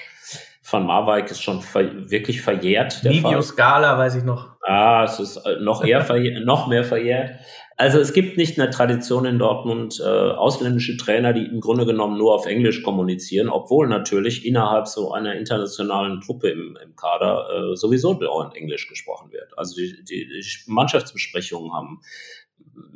von 0.62 0.86
Marwijk 0.86 1.32
ist 1.32 1.42
schon 1.42 1.62
ver 1.62 2.10
wirklich 2.10 2.42
verjährt. 2.42 3.02
Livio 3.04 3.42
Scala, 3.42 3.98
weiß 3.98 4.16
ich 4.16 4.24
noch. 4.26 4.58
Ah, 4.64 5.06
es 5.06 5.18
ist 5.18 5.38
äh, 5.38 5.62
noch 5.62 5.86
eher 5.86 6.02
verjährt, 6.02 6.46
noch 6.46 6.68
mehr 6.68 6.84
verjährt. 6.84 7.40
Also 7.80 8.00
es 8.00 8.12
gibt 8.12 8.38
nicht 8.38 8.60
eine 8.60 8.72
Tradition 8.72 9.26
in 9.26 9.38
Dortmund, 9.38 10.02
äh, 10.04 10.04
ausländische 10.04 10.98
Trainer, 10.98 11.32
die 11.32 11.46
im 11.46 11.60
Grunde 11.60 11.86
genommen 11.86 12.18
nur 12.18 12.34
auf 12.34 12.48
Englisch 12.48 12.82
kommunizieren, 12.82 13.50
obwohl 13.50 13.88
natürlich 13.88 14.48
innerhalb 14.48 14.88
so 14.88 15.12
einer 15.12 15.36
internationalen 15.36 16.20
Truppe 16.22 16.50
im, 16.50 16.76
im 16.84 16.96
Kader 16.96 17.48
äh, 17.50 17.76
sowieso 17.76 18.16
dauernd 18.16 18.56
Englisch 18.56 18.88
gesprochen 18.88 19.32
wird. 19.32 19.56
Also 19.58 19.76
die, 19.76 20.04
die, 20.04 20.28
die 20.28 20.44
Mannschaftsbesprechungen 20.66 21.72
haben 21.72 22.02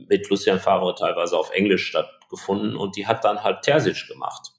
mit 0.07 0.27
Lucian 0.31 0.59
Favre 0.59 0.95
teilweise 0.95 1.37
auf 1.37 1.51
Englisch 1.51 1.85
stattgefunden 1.85 2.75
und 2.75 2.95
die 2.95 3.05
hat 3.05 3.23
dann 3.23 3.43
halt 3.43 3.61
Terzic 3.61 4.07
gemacht 4.07 4.51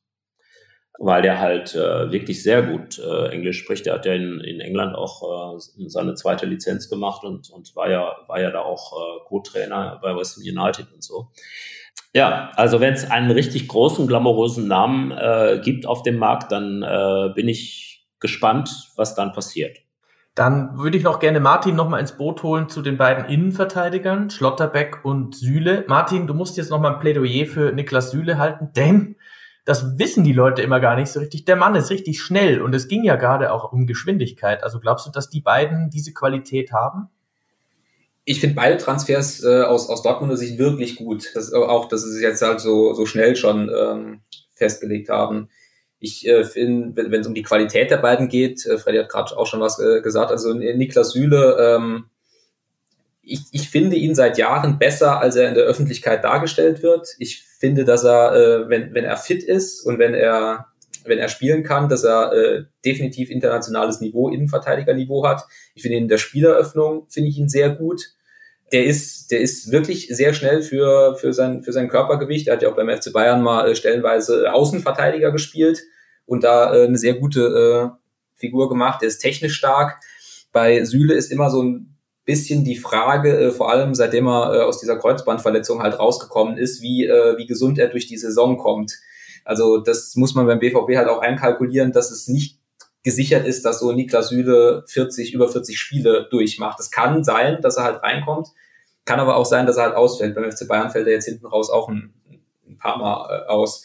weil 0.98 1.22
der 1.22 1.40
halt 1.40 1.74
äh, 1.74 2.12
wirklich 2.12 2.42
sehr 2.42 2.62
gut 2.62 2.98
äh, 2.98 3.28
Englisch 3.28 3.59
spricht. 3.59 3.87
Der 3.87 3.94
hat 3.94 4.07
ja 4.07 4.14
in, 4.14 4.40
in 4.40 4.61
England 4.61 4.94
auch 4.94 5.57
äh, 5.57 5.88
seine 5.88 6.14
zweite 6.14 6.46
Lizenz 6.46 6.88
gemacht 6.88 7.24
und, 7.24 7.50
und 7.50 7.74
war 7.74 7.90
ja 7.90 8.16
war 8.28 8.40
ja 8.40 8.50
da 8.50 8.61
auch 8.61 8.92
äh, 8.92 9.24
Co-Trainer 9.26 9.98
bei 10.02 10.14
Western 10.16 10.44
United 10.44 10.92
und 10.92 11.02
so. 11.02 11.31
Ja, 12.14 12.50
also 12.57 12.81
wenn 12.81 12.92
es 12.92 13.11
einen 13.11 13.31
richtig 13.31 13.68
großen, 13.68 14.07
glamourösen 14.07 14.68
Namen 14.68 15.12
äh, 15.12 15.61
gibt 15.64 15.87
auf 15.87 16.02
dem 16.02 16.18
Markt, 16.18 16.52
dann 16.52 16.83
äh, 16.83 17.31
bin 17.35 17.48
ich 17.48 18.07
gespannt, 18.20 18.70
was 18.96 19.14
dann 19.14 19.33
passiert. 19.33 19.78
Dann 20.35 20.78
würde 20.78 20.96
ich 20.96 21.05
noch 21.05 21.18
gerne 21.18 21.40
Martin 21.40 21.76
noch 21.76 21.88
mal 21.88 21.98
ins 21.98 22.16
Boot 22.16 22.42
holen 22.42 22.68
zu 22.68 22.81
den 22.81 22.96
beiden 22.96 23.26
Innenverteidigern, 23.26 24.31
Schlotterbeck 24.31 25.05
und 25.05 25.35
Süle. 25.35 25.85
Martin, 25.88 26.26
du 26.26 26.33
musst 26.33 26.57
jetzt 26.57 26.70
noch 26.70 26.81
mal 26.81 26.94
ein 26.94 27.00
Plädoyer 27.00 27.46
für 27.46 27.72
Niklas 27.72 28.11
Süle 28.11 28.38
halten, 28.38 28.70
denn 28.74 29.16
das 29.64 29.98
wissen 29.98 30.25
die 30.25 30.33
Leute 30.33 30.62
immer 30.62 30.81
gar 30.81 30.96
nicht 30.96 31.11
so 31.11 31.20
richtig. 31.20 31.44
Der 31.44 31.57
Mann 31.57 31.75
ist 31.75 31.90
richtig 31.90 32.20
schnell 32.20 32.61
und 32.61 32.75
es 32.75 32.88
ging 32.88 33.05
ja 33.05 33.16
gerade 33.16 33.53
auch 33.53 33.72
um 33.72 33.87
Geschwindigkeit. 33.87 34.64
Also 34.64 34.81
glaubst 34.81 35.07
du, 35.07 35.11
dass 35.11 35.31
die 35.31 35.40
beiden 35.40 35.90
diese 35.90 36.12
Qualität 36.12 36.72
haben? 36.72 37.09
ich 38.25 38.40
finde 38.40 38.57
beide 38.57 38.79
Transfers 38.79 39.42
äh, 39.42 39.62
aus, 39.62 39.88
aus 39.88 40.03
Dortmunder 40.03 40.37
Sicht 40.37 40.59
wirklich 40.59 40.96
gut. 40.96 41.31
Das, 41.35 41.53
auch, 41.53 41.88
dass 41.88 42.05
sie 42.05 42.12
sich 42.12 42.22
jetzt 42.22 42.42
halt 42.42 42.61
so, 42.61 42.94
so 42.94 43.07
schnell 43.07 43.37
schon 43.37 43.70
ähm, 43.77 44.20
festgelegt 44.55 45.09
haben. 45.09 45.48
Ich 45.98 46.27
äh, 46.27 46.44
finde, 46.44 47.11
wenn 47.11 47.20
es 47.20 47.27
um 47.27 47.35
die 47.35 47.42
Qualität 47.42 47.90
der 47.90 47.96
beiden 47.96 48.29
geht, 48.29 48.64
äh, 48.66 48.79
Freddy 48.79 48.98
hat 48.98 49.09
gerade 49.09 49.37
auch 49.37 49.46
schon 49.46 49.61
was 49.61 49.79
äh, 49.81 50.01
gesagt, 50.03 50.31
also 50.31 50.53
Niklas 50.53 51.12
Süle, 51.12 51.57
ähm, 51.59 52.07
ich, 53.23 53.41
ich 53.53 53.71
finde 53.71 53.97
ihn 53.97 54.15
seit 54.15 54.37
Jahren 54.37 54.79
besser, 54.79 55.21
als 55.21 55.37
er 55.37 55.49
in 55.49 55.55
der 55.55 55.65
Öffentlichkeit 55.65 56.25
dargestellt 56.25 56.83
wird. 56.83 57.09
Ich 57.19 57.45
finde, 57.59 57.85
dass 57.85 58.05
er, 58.05 58.35
äh, 58.35 58.69
wenn, 58.69 58.95
wenn 58.95 59.05
er 59.05 59.17
fit 59.17 59.45
ist 59.45 59.85
und 59.87 59.99
wenn 59.99 60.15
er 60.15 60.67
wenn 61.05 61.19
er 61.19 61.29
spielen 61.29 61.63
kann, 61.63 61.89
dass 61.89 62.05
er 62.05 62.33
äh, 62.33 62.65
definitiv 62.85 63.31
internationales 63.31 64.01
Niveau, 64.01 64.29
Innenverteidigerniveau 64.29 65.27
hat. 65.27 65.43
Ich 65.75 65.83
finde 65.83 65.97
ihn 65.97 66.05
in 66.05 66.09
der 66.09 66.19
Spieleröffnung 66.19 67.07
finde 67.09 67.29
ich 67.29 67.39
ihn 67.39 67.49
sehr 67.49 67.71
gut. 67.71 68.03
Der 68.73 68.87
ist, 68.87 69.31
der 69.31 69.41
ist 69.41 69.71
wirklich 69.71 70.09
sehr 70.09 70.33
schnell 70.33 70.63
für, 70.63 71.17
für, 71.17 71.33
sein, 71.33 71.63
für 71.63 71.73
sein 71.73 71.89
Körpergewicht. 71.89 72.47
Er 72.47 72.55
hat 72.55 72.63
ja 72.63 72.71
auch 72.71 72.77
beim 72.77 72.89
FC 72.89 73.13
Bayern 73.13 73.43
mal 73.43 73.69
äh, 73.69 73.75
stellenweise 73.75 74.53
Außenverteidiger 74.53 75.31
gespielt 75.31 75.83
und 76.25 76.45
da 76.45 76.75
äh, 76.75 76.87
eine 76.87 76.99
sehr 76.99 77.15
gute 77.15 77.41
äh, 77.41 77.99
Figur 78.35 78.69
gemacht. 78.69 79.03
Er 79.03 79.09
ist 79.09 79.19
technisch 79.19 79.55
stark. 79.55 80.01
Bei 80.53 80.85
Süle 80.85 81.15
ist 81.15 81.31
immer 81.31 81.51
so 81.51 81.63
ein 81.63 81.91
bisschen 82.25 82.65
die 82.65 82.77
Frage, 82.77 83.37
äh, 83.37 83.51
vor 83.51 83.71
allem 83.71 83.95
seitdem 83.95 84.27
er 84.27 84.55
äh, 84.55 84.61
aus 84.63 84.79
dieser 84.79 84.99
Kreuzbandverletzung 84.99 85.83
halt 85.83 85.99
rausgekommen 85.99 86.57
ist, 86.57 86.83
wie, 86.83 87.07
äh, 87.07 87.37
wie 87.37 87.47
gesund 87.47 87.79
er 87.79 87.89
durch 87.89 88.07
die 88.07 88.17
Saison 88.17 88.57
kommt. 88.57 88.99
Also 89.45 89.79
das 89.79 90.15
muss 90.15 90.35
man 90.35 90.47
beim 90.47 90.61
BVB 90.61 90.97
halt 90.97 91.09
auch 91.09 91.21
einkalkulieren, 91.21 91.93
dass 91.93 92.11
es 92.11 92.29
nicht 92.29 92.59
gesichert 93.03 93.47
ist, 93.47 93.65
dass 93.65 93.81
so 93.81 93.93
Niklas 93.93 94.29
Süle 94.29 94.85
40, 94.87 95.35
über 95.35 95.49
40 95.49 95.79
Spiele 95.79 96.29
durchmacht. 96.31 96.79
Es 96.79 96.91
kann 96.91 97.25
sein, 97.25 97.61
dass 97.61 97.77
er 97.77 97.85
halt 97.85 98.03
reinkommt, 98.03 98.49
kann 99.05 99.19
aber 99.19 99.37
auch 99.37 99.47
sein, 99.47 99.67
dass 99.67 99.77
er 99.77 99.85
halt 99.85 99.97
ausfällt. 99.97 100.37
Beim 100.37 100.51
FC 100.51 100.69
Bayern 100.69 100.91
fällt 100.91 101.09
er 101.09 101.15
jetzt 101.15 101.25
hinten 101.25 101.47
raus 101.47 101.71
auch 101.71 101.89
ein, 101.89 102.15
ein 102.69 102.79
paar 102.79 102.99
Mal 102.99 103.47
äh, 103.47 103.49
aus. 103.49 103.85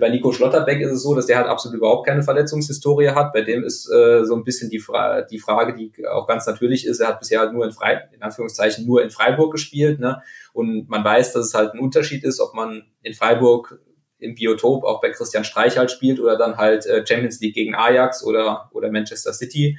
Bei 0.00 0.08
Nico 0.08 0.32
Schlotterbeck 0.32 0.80
ist 0.80 0.92
es 0.92 1.02
so, 1.02 1.14
dass 1.14 1.26
der 1.26 1.36
halt 1.36 1.46
absolut 1.46 1.76
überhaupt 1.76 2.06
keine 2.06 2.22
Verletzungshistorie 2.22 3.10
hat. 3.10 3.32
Bei 3.32 3.42
dem 3.42 3.64
ist 3.64 3.90
äh, 3.90 4.24
so 4.24 4.34
ein 4.34 4.44
bisschen 4.44 4.70
die, 4.70 4.78
Fra 4.78 5.22
die 5.22 5.38
Frage, 5.38 5.74
die 5.74 5.92
auch 6.06 6.26
ganz 6.26 6.46
natürlich 6.46 6.86
ist. 6.86 7.00
Er 7.00 7.08
hat 7.08 7.20
bisher 7.20 7.40
halt 7.40 7.52
nur 7.52 7.64
in 7.64 7.72
Freiburg, 7.72 8.08
in 8.12 8.22
Anführungszeichen 8.22 8.86
nur 8.86 9.02
in 9.02 9.10
Freiburg 9.10 9.52
gespielt. 9.52 10.00
Ne? 10.00 10.22
Und 10.52 10.88
man 10.88 11.04
weiß, 11.04 11.32
dass 11.32 11.46
es 11.46 11.54
halt 11.54 11.74
ein 11.74 11.80
Unterschied 11.80 12.24
ist, 12.24 12.40
ob 12.40 12.54
man 12.54 12.84
in 13.02 13.14
Freiburg 13.14 13.78
im 14.18 14.34
Biotop 14.34 14.84
auch 14.84 15.00
bei 15.00 15.10
Christian 15.10 15.44
Streich 15.44 15.76
halt 15.76 15.90
spielt 15.90 16.18
oder 16.18 16.36
dann 16.36 16.56
halt 16.56 16.86
äh, 16.86 17.04
Champions 17.06 17.40
League 17.40 17.54
gegen 17.54 17.74
Ajax 17.74 18.24
oder, 18.24 18.70
oder 18.72 18.90
Manchester 18.90 19.32
City. 19.32 19.78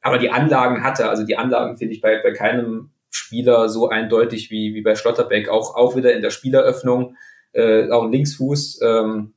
Aber 0.00 0.18
die 0.18 0.30
Anlagen 0.30 0.82
hatte, 0.82 1.08
also 1.08 1.24
die 1.24 1.36
Anlagen 1.36 1.76
finde 1.76 1.94
ich 1.94 2.00
bei, 2.00 2.20
bei 2.22 2.32
keinem 2.32 2.90
Spieler 3.10 3.68
so 3.68 3.88
eindeutig 3.88 4.50
wie, 4.50 4.74
wie 4.74 4.82
bei 4.82 4.94
Schlotterbeck, 4.94 5.48
auch, 5.48 5.74
auch 5.74 5.96
wieder 5.96 6.14
in 6.14 6.22
der 6.22 6.30
Spieleröffnung, 6.30 7.16
äh, 7.52 7.90
auch 7.90 8.04
ein 8.04 8.12
Linksfuß. 8.12 8.80
Ähm, 8.82 9.34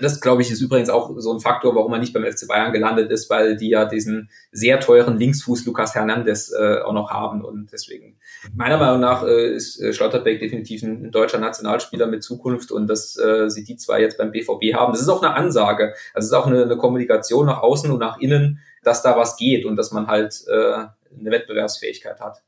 das, 0.00 0.20
glaube 0.20 0.42
ich, 0.42 0.50
ist 0.50 0.60
übrigens 0.60 0.90
auch 0.90 1.12
so 1.18 1.32
ein 1.32 1.40
Faktor, 1.40 1.74
warum 1.74 1.92
er 1.92 1.98
nicht 1.98 2.12
beim 2.12 2.24
FC 2.24 2.46
Bayern 2.48 2.72
gelandet 2.72 3.10
ist, 3.10 3.30
weil 3.30 3.56
die 3.56 3.70
ja 3.70 3.84
diesen 3.84 4.30
sehr 4.52 4.80
teuren 4.80 5.18
Linksfuß 5.18 5.66
Lukas 5.66 5.94
Hernandez 5.94 6.52
äh, 6.52 6.80
auch 6.80 6.92
noch 6.92 7.10
haben. 7.10 7.44
Und 7.44 7.70
deswegen, 7.72 8.18
meiner 8.54 8.78
Meinung 8.78 9.00
nach, 9.00 9.24
äh, 9.24 9.54
ist 9.54 9.80
äh, 9.80 9.92
Schlotterbeck 9.92 10.40
definitiv 10.40 10.82
ein, 10.82 11.10
deutscher 11.10 11.38
Nationalspieler 11.38 12.06
mit 12.06 12.22
Zukunft 12.22 12.72
und 12.72 12.86
dass 12.86 13.16
äh, 13.16 13.48
sie 13.48 13.64
die 13.64 13.76
zwei 13.76 14.00
jetzt 14.00 14.18
beim 14.18 14.32
BVB 14.32 14.74
haben. 14.74 14.92
Das 14.92 15.02
ist 15.02 15.08
auch 15.08 15.22
eine 15.22 15.34
Ansage. 15.34 15.94
Also 16.14 16.26
es 16.26 16.32
ist 16.32 16.34
auch 16.34 16.46
eine, 16.46 16.64
eine 16.64 16.76
Kommunikation 16.76 17.46
nach 17.46 17.62
außen 17.62 17.90
und 17.90 17.98
nach 17.98 18.18
innen, 18.18 18.60
dass 18.82 19.02
da 19.02 19.16
was 19.16 19.36
geht 19.36 19.64
und 19.64 19.76
dass 19.76 19.92
man 19.92 20.06
halt 20.06 20.42
äh, 20.48 20.84
eine 21.18 21.30
Wettbewerbsfähigkeit 21.30 22.20
hat. 22.20 22.42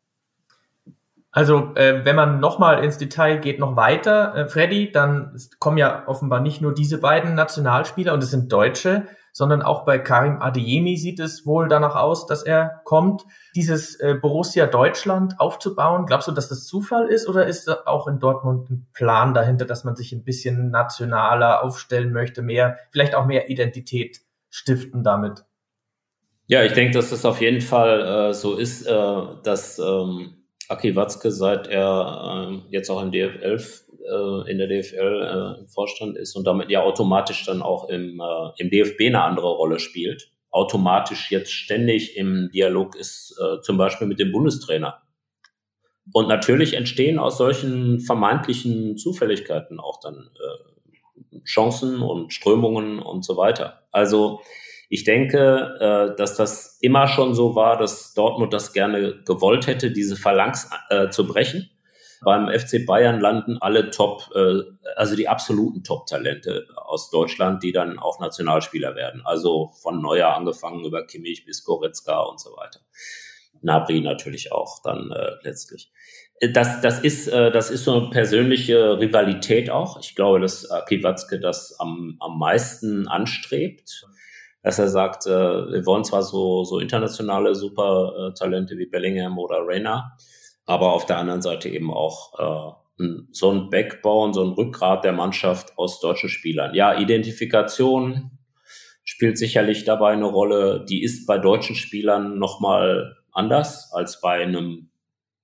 Also, 1.35 1.75
äh, 1.77 2.05
wenn 2.05 2.14
man 2.14 2.40
nochmal 2.40 2.85
ins 2.85 2.99
Detail 2.99 3.38
geht, 3.38 3.59
noch 3.59 3.75
weiter, 3.75 4.35
äh, 4.35 4.49
Freddy, 4.49 4.92
dann 4.92 5.35
kommen 5.59 5.79
ja 5.79 6.07
offenbar 6.07 6.40
nicht 6.40 6.61
nur 6.61 6.75
diese 6.75 6.99
beiden 6.99 7.35
Nationalspieler 7.35 8.12
und 8.12 8.23
es 8.23 8.31
sind 8.31 8.53
Deutsche, 8.53 9.09
sondern 9.33 9.62
auch 9.62 9.87
bei 9.87 9.99
Karim 9.99 10.42
Adeyemi 10.42 10.99
sieht 10.99 11.18
es 11.21 11.47
wohl 11.47 11.68
danach 11.68 11.97
aus, 11.97 12.27
dass 12.27 12.42
er 12.42 12.83
kommt. 12.85 13.23
Dieses 13.57 13.99
äh, 13.99 14.14
Borussia 14.21 14.66
Deutschland 14.66 15.40
aufzubauen, 15.40 16.05
glaubst 16.05 16.29
du, 16.29 16.33
dass 16.33 16.51
das 16.51 16.66
Zufall 16.66 17.09
ist 17.09 17.27
oder 17.27 17.47
ist 17.47 17.66
auch 17.87 18.09
in 18.09 18.18
Dortmund 18.18 18.68
ein 18.68 18.87
Plan 18.92 19.33
dahinter, 19.33 19.64
dass 19.64 19.85
man 19.85 19.97
sich 19.97 20.12
ein 20.12 20.25
bisschen 20.25 20.71
nationaler 20.71 21.64
aufstellen 21.64 22.12
möchte, 22.12 22.42
mehr, 22.42 22.77
vielleicht 22.90 23.14
auch 23.14 23.25
mehr 23.25 23.49
Identität 23.49 24.21
stiften 24.51 25.03
damit? 25.03 25.47
Ja, 26.47 26.62
ich 26.62 26.75
denke, 26.75 26.92
dass 26.92 27.09
das 27.09 27.25
auf 27.25 27.40
jeden 27.40 27.62
Fall 27.62 28.03
äh, 28.03 28.35
so 28.35 28.57
ist, 28.57 28.87
äh, 28.87 29.23
dass 29.42 29.79
ähm 29.79 30.35
Aki 30.72 30.96
Watzke, 30.96 31.30
seit 31.30 31.68
er 31.68 32.50
äh, 32.50 32.58
jetzt 32.70 32.90
auch 32.90 33.02
im 33.02 33.12
DFL, 33.12 33.58
äh, 33.58 34.50
in 34.50 34.58
der 34.58 34.68
DFL 34.68 35.56
äh, 35.56 35.61
im 35.61 35.68
Vorstand 35.68 36.16
ist 36.16 36.35
und 36.35 36.44
damit 36.46 36.70
ja 36.70 36.82
automatisch 36.82 37.44
dann 37.44 37.62
auch 37.62 37.88
im, 37.88 38.20
äh, 38.20 38.50
im 38.56 38.70
DFB 38.70 39.02
eine 39.06 39.22
andere 39.22 39.50
Rolle 39.50 39.78
spielt, 39.78 40.32
automatisch 40.50 41.30
jetzt 41.30 41.52
ständig 41.52 42.16
im 42.16 42.50
Dialog 42.52 42.96
ist, 42.96 43.38
äh, 43.40 43.61
zum 43.61 43.76
Beispiel 43.76 44.06
mit 44.06 44.18
dem 44.18 44.32
Bundestrainer. 44.32 45.02
Und 46.12 46.28
natürlich 46.28 46.74
entstehen 46.74 47.18
aus 47.18 47.38
solchen 47.38 48.00
vermeintlichen 48.00 48.96
Zufälligkeiten 48.96 49.78
auch 49.78 50.00
dann 50.00 50.30
äh, 50.35 51.38
Chancen 51.44 52.02
und 52.02 52.32
Strömungen 52.32 52.98
und 52.98 53.24
so 53.24 53.37
weiter. 53.37 53.82
Also 53.92 54.40
ich 54.92 55.05
denke, 55.05 55.78
äh, 55.81 56.16
dass 56.18 56.37
das 56.37 56.76
immer 56.83 57.09
schon 57.09 57.35
so 57.35 57.57
war, 57.57 57.78
dass 57.78 58.12
Dortmund 58.12 58.52
das 58.52 58.74
gerne 58.74 59.22
gewollt 59.24 59.66
hätte, 59.66 59.90
diese 59.90 60.16
Phalanx 60.16 60.68
äh, 60.90 61.09
zu 61.09 61.26
brechen. 61.26 61.70
Beim 62.22 62.46
FC 62.46 62.85
Bayern 62.85 63.18
landen 63.18 63.57
alle 63.59 63.88
Top, 63.88 64.28
äh, 64.35 64.59
also 64.94 65.16
die 65.16 65.28
absoluten 65.28 65.83
Top-Talente 65.83 66.66
aus 66.76 67.09
Deutschland, 67.11 67.62
die 67.62 67.72
dann 67.72 67.98
auch 67.98 68.20
Nationalspieler 68.20 68.94
werden. 68.94 69.22
Also 69.24 69.70
von 69.81 70.02
Neuer 70.02 70.37
angefangen 70.37 70.85
über 70.85 71.07
Kimmich 71.07 71.46
bis 71.46 71.64
Goretzka 71.64 72.20
und 72.24 72.38
so 72.38 72.50
weiter. 72.50 72.81
Nabri 73.62 74.02
natürlich 74.02 74.52
auch 74.52 74.83
dann 74.83 75.14
letztlich. 75.42 75.90
Das, 76.52 76.81
das, 76.81 76.98
ist, 76.98 77.31
das 77.31 77.70
ist 77.70 77.85
so 77.85 77.92
eine 77.94 78.11
persönliche 78.11 78.98
Rivalität 78.98 79.70
auch. 79.70 80.00
Ich 80.00 80.16
glaube, 80.16 80.40
dass 80.40 80.68
Aki 80.68 81.00
das 81.40 81.78
am, 81.78 82.16
am 82.18 82.40
meisten 82.40 83.07
anstrebt 83.07 84.05
dass 84.62 84.79
er 84.79 84.88
sagt, 84.88 85.27
äh, 85.27 85.31
wir 85.31 85.87
wollen 85.87 86.05
zwar 86.05 86.22
so, 86.22 86.64
so 86.64 86.79
internationale 86.79 87.55
Supertalente 87.55 88.79
wie 88.79 88.87
Bellingham 88.87 89.38
oder 89.38 89.59
Reina, 89.66 90.16
aber 90.66 90.92
auf 90.92 91.07
der 91.07 91.18
anderen 91.18 91.42
Seite 91.42 91.68
eben 91.68 91.92
auch 91.92 92.77
äh, 92.98 93.05
so 93.33 93.51
ein 93.51 93.70
Backbone, 93.70 94.33
so 94.33 94.44
ein 94.44 94.53
Rückgrat 94.53 95.05
der 95.05 95.12
Mannschaft 95.12 95.77
aus 95.77 96.01
deutschen 96.01 96.29
Spielern. 96.29 96.75
Ja, 96.75 96.98
Identifikation 96.98 98.38
spielt 99.03 99.38
sicherlich 99.38 99.85
dabei 99.85 100.12
eine 100.12 100.27
Rolle. 100.27 100.85
Die 100.88 101.03
ist 101.03 101.27
bei 101.27 101.38
deutschen 101.38 101.75
Spielern 101.75 102.38
nochmal 102.38 103.16
anders 103.33 103.90
als 103.92 104.20
bei 104.20 104.42
einem 104.42 104.90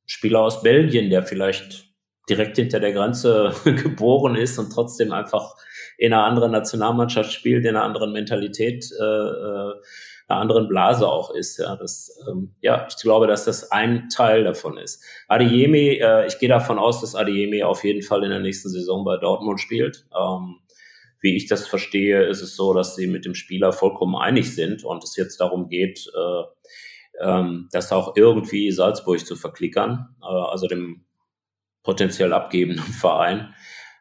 Spieler 0.07 0.41
aus 0.41 0.63
Belgien, 0.63 1.11
der 1.11 1.25
vielleicht 1.25 1.87
direkt 2.29 2.57
hinter 2.57 2.81
der 2.81 2.93
Grenze 2.93 3.53
geboren 3.65 4.37
ist 4.37 4.59
und 4.59 4.71
trotzdem 4.71 5.13
einfach 5.13 5.55
in 5.99 6.13
einer 6.13 6.25
anderen 6.25 6.53
Nationalmannschaft 6.53 7.33
spielt, 7.33 7.65
in 7.65 7.77
einer 7.77 7.85
anderen 7.85 8.13
Mentalität, 8.13 8.91
äh, 8.99 9.05
äh, 9.05 9.75
einer 10.29 10.41
anderen 10.41 10.69
Blase 10.69 11.09
auch 11.09 11.35
ist. 11.35 11.59
Ja, 11.59 11.77
das, 11.77 12.17
ähm, 12.31 12.55
ja, 12.61 12.87
ich 12.89 12.97
glaube, 12.97 13.27
dass 13.27 13.45
das 13.45 13.73
ein 13.73 14.09
Teil 14.09 14.45
davon 14.45 14.79
ist. 14.79 15.03
Adeyemi, 15.27 15.99
äh, 16.01 16.27
ich 16.27 16.39
gehe 16.39 16.49
davon 16.49 16.79
aus, 16.79 17.01
dass 17.01 17.15
Adeyemi 17.15 17.65
auf 17.65 17.83
jeden 17.85 18.03
Fall 18.03 18.23
in 18.25 18.31
der 18.31 18.39
nächsten 18.39 18.69
Saison 18.69 19.05
bei 19.05 19.17
Dortmund 19.17 19.61
spielt. 19.61 20.07
Ähm, 20.17 20.61
wie 21.21 21.35
ich 21.35 21.47
das 21.47 21.67
verstehe, 21.67 22.25
ist 22.27 22.43
es 22.43 22.55
so, 22.55 22.73
dass 22.75 22.95
sie 22.95 23.09
mit 23.09 23.25
dem 23.25 23.35
Spieler 23.35 23.73
vollkommen 23.73 24.15
einig 24.15 24.55
sind 24.55 24.85
und 24.85 25.03
es 25.03 25.17
jetzt 25.17 25.41
darum 25.41 25.69
geht, 25.69 26.07
äh, 26.15 26.43
ähm, 27.25 27.69
das 27.73 27.91
auch 27.91 28.15
irgendwie 28.15 28.71
Salzburg 28.71 29.19
zu 29.27 29.35
verklickern, 29.35 30.15
äh, 30.23 30.27
also 30.27 30.69
dem 30.69 31.05
potenziell 31.83 32.33
abgebenden 32.33 32.85
Verein. 33.01 33.55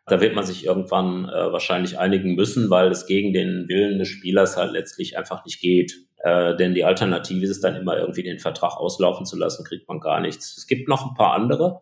Da 0.08 0.22
wird 0.22 0.36
man 0.36 0.46
sich 0.46 0.66
irgendwann 0.66 1.28
äh, 1.28 1.52
wahrscheinlich 1.52 2.00
einigen 2.00 2.36
müssen, 2.36 2.70
weil 2.70 2.90
es 2.92 3.06
gegen 3.06 3.34
den 3.34 3.68
Willen 3.68 4.00
des 4.00 4.08
Spielers 4.08 4.56
halt 4.56 4.72
letztlich 4.72 5.18
einfach 5.18 5.44
nicht 5.44 5.60
geht. 5.60 5.98
Äh, 6.24 6.56
denn 6.56 6.74
die 6.74 6.86
Alternative 6.86 7.46
ist 7.46 7.64
dann 7.64 7.76
immer 7.76 7.98
irgendwie 7.98 8.24
den 8.24 8.40
Vertrag 8.40 8.78
auslaufen 8.78 9.26
zu 9.26 9.38
lassen, 9.38 9.66
kriegt 9.66 9.88
man 9.90 10.00
gar 10.00 10.22
nichts. 10.22 10.58
Es 10.58 10.66
gibt 10.66 10.88
noch 10.88 11.06
ein 11.06 11.16
paar 11.16 11.34
andere 11.34 11.82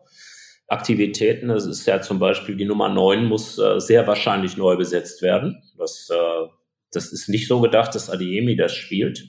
Aktivitäten. 0.66 1.50
Es 1.50 1.66
ist 1.66 1.86
ja 1.86 2.00
zum 2.00 2.18
Beispiel 2.18 2.56
die 2.56 2.64
Nummer 2.64 2.88
9 2.88 3.24
muss 3.24 3.58
äh, 3.58 3.78
sehr 3.78 4.06
wahrscheinlich 4.08 4.56
neu 4.56 4.76
besetzt 4.76 5.22
werden. 5.22 5.62
Das, 5.78 6.08
äh, 6.12 6.48
das 6.90 7.12
ist 7.12 7.28
nicht 7.28 7.46
so 7.46 7.60
gedacht, 7.60 7.94
dass 7.94 8.10
Adiemi 8.10 8.56
das 8.56 8.74
spielt 8.74 9.24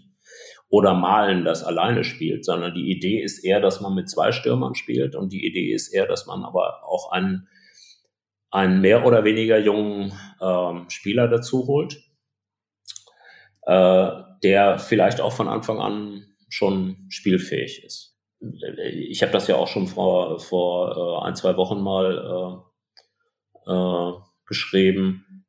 oder 0.70 0.96
Malen 0.96 1.46
das 1.46 1.64
alleine 1.64 2.04
spielt, 2.04 2.44
sondern 2.44 2.74
die 2.74 2.92
Idee 2.92 3.22
ist 3.22 3.46
eher, 3.46 3.62
dass 3.62 3.80
man 3.80 3.94
mit 3.94 4.10
zwei 4.10 4.32
Stürmern 4.32 4.76
spielt 4.76 5.16
und 5.16 5.32
die 5.32 5.46
Idee 5.46 5.72
ist 5.72 5.94
eher, 5.94 6.08
dass 6.08 6.26
man 6.26 6.44
aber 6.44 6.84
auch 6.84 7.12
einen 7.12 7.48
einen 8.52 8.82
mehr 8.82 9.06
oder 9.06 9.24
weniger 9.24 9.58
jungen 9.58 10.14
ähm, 10.42 10.90
Spieler 10.90 11.28
dazu 11.28 11.68
holt, 11.68 11.98
äh, 13.64 14.10
der 14.44 14.80
vielleicht 14.80 15.22
auch 15.22 15.34
von 15.34 15.48
Anfang 15.48 15.80
an 15.80 16.26
schon 16.50 17.08
spielfähig 17.10 17.84
ist. 17.84 18.16
ich 18.40 19.22
habe 19.22 19.32
das 19.34 19.48
ja 19.48 19.56
auch 19.56 19.68
schon 19.68 19.88
vor, 19.88 20.40
vor 20.40 21.22
äh, 21.24 21.28
ein, 21.28 21.36
zwei 21.36 21.58
Wochen 21.58 21.82
mal 21.82 22.64
äh, 23.68 23.72
äh, 23.72 24.14
geschrieben. 24.46 25.46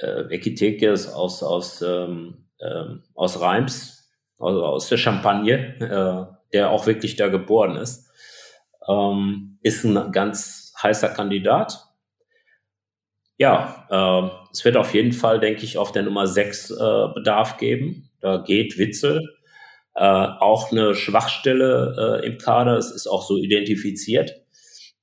Äh, 0.00 0.34
Ekitekes 0.34 1.12
aus, 1.12 1.42
aus, 1.42 1.82
ähm, 1.82 2.48
ähm, 2.60 3.02
aus 3.14 3.40
Reims, 3.40 4.10
also 4.38 4.64
aus 4.64 4.88
der 4.88 4.96
Champagne, 4.96 5.76
äh, 5.80 6.34
der 6.52 6.70
auch 6.70 6.86
wirklich 6.86 7.16
da 7.16 7.28
geboren 7.28 7.76
ist, 7.76 8.08
ähm, 8.88 9.58
ist 9.62 9.84
ein 9.84 10.12
ganz 10.12 10.72
heißer 10.82 11.08
Kandidat. 11.08 11.87
Ja, 13.38 13.86
äh, 13.88 14.50
es 14.52 14.64
wird 14.64 14.76
auf 14.76 14.92
jeden 14.94 15.12
Fall, 15.12 15.40
denke 15.40 15.64
ich, 15.64 15.78
auf 15.78 15.92
der 15.92 16.02
Nummer 16.02 16.26
6 16.26 16.70
äh, 16.70 16.74
Bedarf 17.14 17.56
geben. 17.56 18.10
Da 18.20 18.38
geht 18.38 18.78
Witzel. 18.78 19.36
Äh, 19.94 20.04
auch 20.04 20.70
eine 20.72 20.94
Schwachstelle 20.94 22.20
äh, 22.22 22.26
im 22.26 22.38
Kader. 22.38 22.76
Es 22.76 22.90
ist 22.90 23.06
auch 23.06 23.22
so 23.22 23.36
identifiziert. 23.36 24.32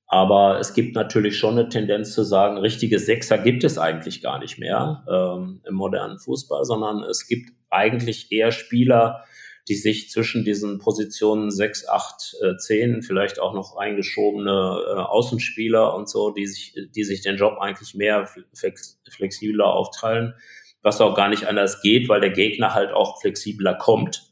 Aber 0.06 0.60
es 0.60 0.74
gibt 0.74 0.94
natürlich 0.94 1.36
schon 1.36 1.58
eine 1.58 1.68
Tendenz 1.68 2.12
zu 2.12 2.22
sagen, 2.22 2.58
richtige 2.58 2.98
Sechser 2.98 3.38
gibt 3.38 3.64
es 3.64 3.76
eigentlich 3.76 4.22
gar 4.22 4.38
nicht 4.38 4.58
mehr 4.58 5.04
ähm, 5.10 5.62
im 5.66 5.74
modernen 5.74 6.18
Fußball, 6.18 6.64
sondern 6.64 7.02
es 7.02 7.26
gibt 7.26 7.50
eigentlich 7.70 8.30
eher 8.30 8.52
Spieler, 8.52 9.24
die 9.68 9.74
sich 9.74 10.10
zwischen 10.10 10.44
diesen 10.44 10.78
Positionen 10.78 11.50
6, 11.50 11.88
8, 11.88 12.36
10, 12.58 13.02
vielleicht 13.02 13.40
auch 13.40 13.52
noch 13.52 13.76
eingeschobene 13.76 14.50
äh, 14.50 14.92
Außenspieler 15.00 15.94
und 15.94 16.08
so, 16.08 16.30
die 16.30 16.46
sich, 16.46 16.74
die 16.94 17.04
sich 17.04 17.22
den 17.22 17.36
Job 17.36 17.58
eigentlich 17.60 17.94
mehr 17.94 18.28
flex, 18.54 19.00
flexibler 19.10 19.66
aufteilen, 19.66 20.34
was 20.82 21.00
auch 21.00 21.16
gar 21.16 21.28
nicht 21.28 21.46
anders 21.48 21.82
geht, 21.82 22.08
weil 22.08 22.20
der 22.20 22.30
Gegner 22.30 22.74
halt 22.74 22.92
auch 22.92 23.20
flexibler 23.20 23.74
kommt, 23.74 24.30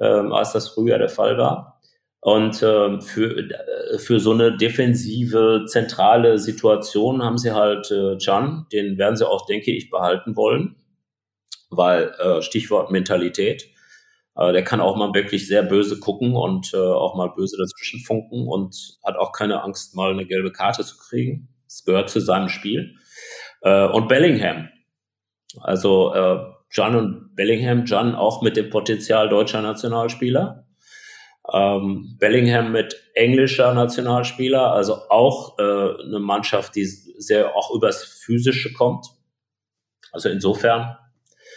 ähm, 0.00 0.32
als 0.32 0.52
das 0.52 0.70
früher 0.70 0.98
der 0.98 1.10
Fall 1.10 1.36
war. 1.36 1.82
Und 2.24 2.62
ähm, 2.62 3.02
für, 3.02 3.36
äh, 3.36 3.98
für 3.98 4.20
so 4.20 4.32
eine 4.32 4.56
defensive, 4.56 5.64
zentrale 5.66 6.38
Situation 6.38 7.22
haben 7.22 7.36
sie 7.36 7.50
halt 7.50 7.90
äh, 7.90 8.16
Can, 8.16 8.66
den 8.72 8.96
werden 8.96 9.16
sie 9.16 9.28
auch, 9.28 9.44
denke 9.44 9.72
ich, 9.72 9.90
behalten 9.90 10.36
wollen, 10.36 10.76
weil 11.68 12.14
äh, 12.20 12.40
Stichwort 12.40 12.90
Mentalität 12.90 13.71
aber 14.34 14.52
der 14.52 14.64
kann 14.64 14.80
auch 14.80 14.96
mal 14.96 15.12
wirklich 15.14 15.46
sehr 15.46 15.62
böse 15.62 16.00
gucken 16.00 16.34
und 16.36 16.72
äh, 16.72 16.78
auch 16.78 17.14
mal 17.16 17.28
böse 17.28 17.56
dazwischen 17.58 18.00
funken 18.00 18.48
und 18.48 18.98
hat 19.04 19.16
auch 19.16 19.32
keine 19.32 19.62
Angst, 19.62 19.94
mal 19.94 20.10
eine 20.10 20.26
gelbe 20.26 20.52
Karte 20.52 20.84
zu 20.84 20.96
kriegen. 20.96 21.48
Das 21.66 21.84
gehört 21.84 22.10
zu 22.10 22.20
seinem 22.20 22.48
Spiel. 22.48 22.96
Äh, 23.60 23.86
und 23.88 24.08
Bellingham. 24.08 24.68
Also 25.60 26.14
äh, 26.14 26.38
John 26.70 26.96
und 26.96 27.36
Bellingham, 27.36 27.84
John 27.84 28.14
auch 28.14 28.40
mit 28.40 28.56
dem 28.56 28.70
Potenzial 28.70 29.28
deutscher 29.28 29.60
Nationalspieler. 29.60 30.66
Ähm, 31.52 32.16
Bellingham 32.18 32.72
mit 32.72 32.96
englischer 33.14 33.74
Nationalspieler, 33.74 34.72
also 34.72 34.94
auch 35.10 35.58
äh, 35.58 35.62
eine 35.62 36.20
Mannschaft, 36.20 36.74
die 36.76 36.84
sehr 36.84 37.54
auch 37.56 37.74
übers 37.74 38.04
Physische 38.04 38.72
kommt. 38.72 39.06
Also 40.12 40.28
insofern 40.28 40.96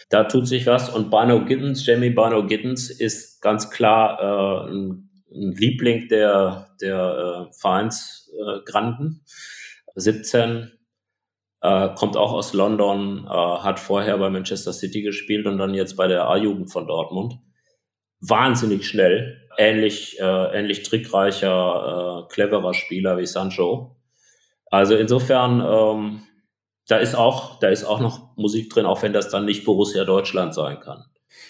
da 0.09 0.25
tut 0.25 0.47
sich 0.47 0.65
was. 0.67 0.89
Und 0.89 1.09
Barno 1.09 1.45
Gittens, 1.45 1.85
Jamie 1.85 2.09
Barno 2.09 2.45
Gittens 2.45 2.89
ist 2.89 3.41
ganz 3.41 3.69
klar 3.71 4.19
äh, 4.19 4.71
ein, 4.71 5.09
ein 5.33 5.51
Liebling 5.53 6.07
der, 6.07 6.75
der 6.81 7.49
äh, 7.49 7.53
Vereinsgranden. 7.59 9.23
Äh, 9.25 9.99
17, 9.99 10.71
äh, 11.61 11.89
kommt 11.95 12.17
auch 12.17 12.33
aus 12.33 12.53
London, 12.53 13.25
äh, 13.25 13.29
hat 13.29 13.79
vorher 13.79 14.17
bei 14.17 14.29
Manchester 14.29 14.73
City 14.73 15.01
gespielt 15.01 15.47
und 15.47 15.57
dann 15.57 15.73
jetzt 15.73 15.95
bei 15.95 16.07
der 16.07 16.27
A-Jugend 16.29 16.71
von 16.71 16.85
Dortmund. 16.85 17.39
Wahnsinnig 18.19 18.87
schnell, 18.87 19.47
ähnlich, 19.57 20.19
äh, 20.19 20.59
ähnlich 20.59 20.83
trickreicher, 20.83 22.25
äh, 22.27 22.33
cleverer 22.33 22.73
Spieler 22.73 23.17
wie 23.17 23.25
Sancho. 23.25 23.95
Also 24.69 24.95
insofern 24.95 25.61
ähm, 25.61 26.21
da 26.87 26.97
ist 26.97 27.15
auch, 27.15 27.59
da 27.59 27.69
ist 27.69 27.83
auch 27.83 27.99
noch 27.99 28.35
Musik 28.35 28.69
drin, 28.69 28.85
auch 28.85 29.01
wenn 29.01 29.13
das 29.13 29.29
dann 29.29 29.45
nicht 29.45 29.65
Borussia 29.65 30.03
Deutschland 30.03 30.53
sein 30.53 30.79
kann. 30.79 31.05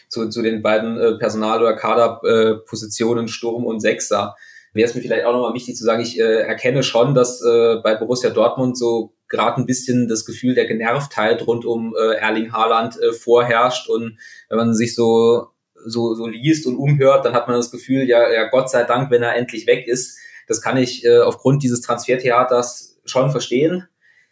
Zu, 0.08 0.30
zu 0.30 0.42
den 0.42 0.62
beiden 0.62 0.98
äh, 0.98 1.18
Personal- 1.18 1.62
oder 1.62 1.76
Kaderpositionen 1.76 3.26
äh, 3.26 3.28
Sturm 3.28 3.66
und 3.66 3.80
Sechser 3.82 4.36
wäre 4.74 4.90
es 4.90 4.96
mir 4.96 5.02
vielleicht 5.02 5.26
auch 5.26 5.34
nochmal 5.34 5.54
wichtig 5.54 5.76
zu 5.76 5.84
sagen, 5.84 6.02
ich 6.02 6.20
äh, 6.20 6.42
erkenne 6.42 6.84
schon, 6.84 7.16
dass 7.16 7.42
äh, 7.42 7.78
bei 7.84 7.96
Borussia 7.96 8.30
Dortmund 8.30 8.78
so 8.78 9.14
gerade 9.28 9.60
ein 9.60 9.66
bisschen 9.66 10.08
das 10.08 10.26
Gefühl 10.26 10.54
der 10.54 10.68
Genervtheit 10.68 11.46
rund 11.48 11.66
um 11.66 11.96
äh, 11.96 12.16
Erling 12.16 12.52
Haaland 12.52 13.02
äh, 13.02 13.14
vorherrscht 13.14 13.90
und 13.90 14.18
wenn 14.50 14.58
man 14.58 14.74
sich 14.74 14.96
so 14.96 15.48
so, 15.88 16.16
so 16.16 16.26
liest 16.26 16.66
und 16.66 16.78
umhört, 16.78 17.26
dann 17.26 17.34
hat 17.34 17.48
man 17.48 17.58
das 17.58 17.70
Gefühl, 17.70 18.10
ja, 18.10 18.32
ja 18.32 18.50
Gott 18.50 18.72
sei 18.72 18.84
Dank, 18.84 19.12
wenn 19.12 19.22
er 19.22 19.36
endlich 19.36 19.68
weg 19.68 19.88
ist. 19.88 20.18
Das 20.48 20.60
kann 20.60 20.78
ich 20.78 21.06
äh, 21.06 21.20
aufgrund 21.20 21.62
dieses 21.62 21.82
Transfertheaters 21.82 23.00
schon 23.06 23.30
verstehen 23.30 23.88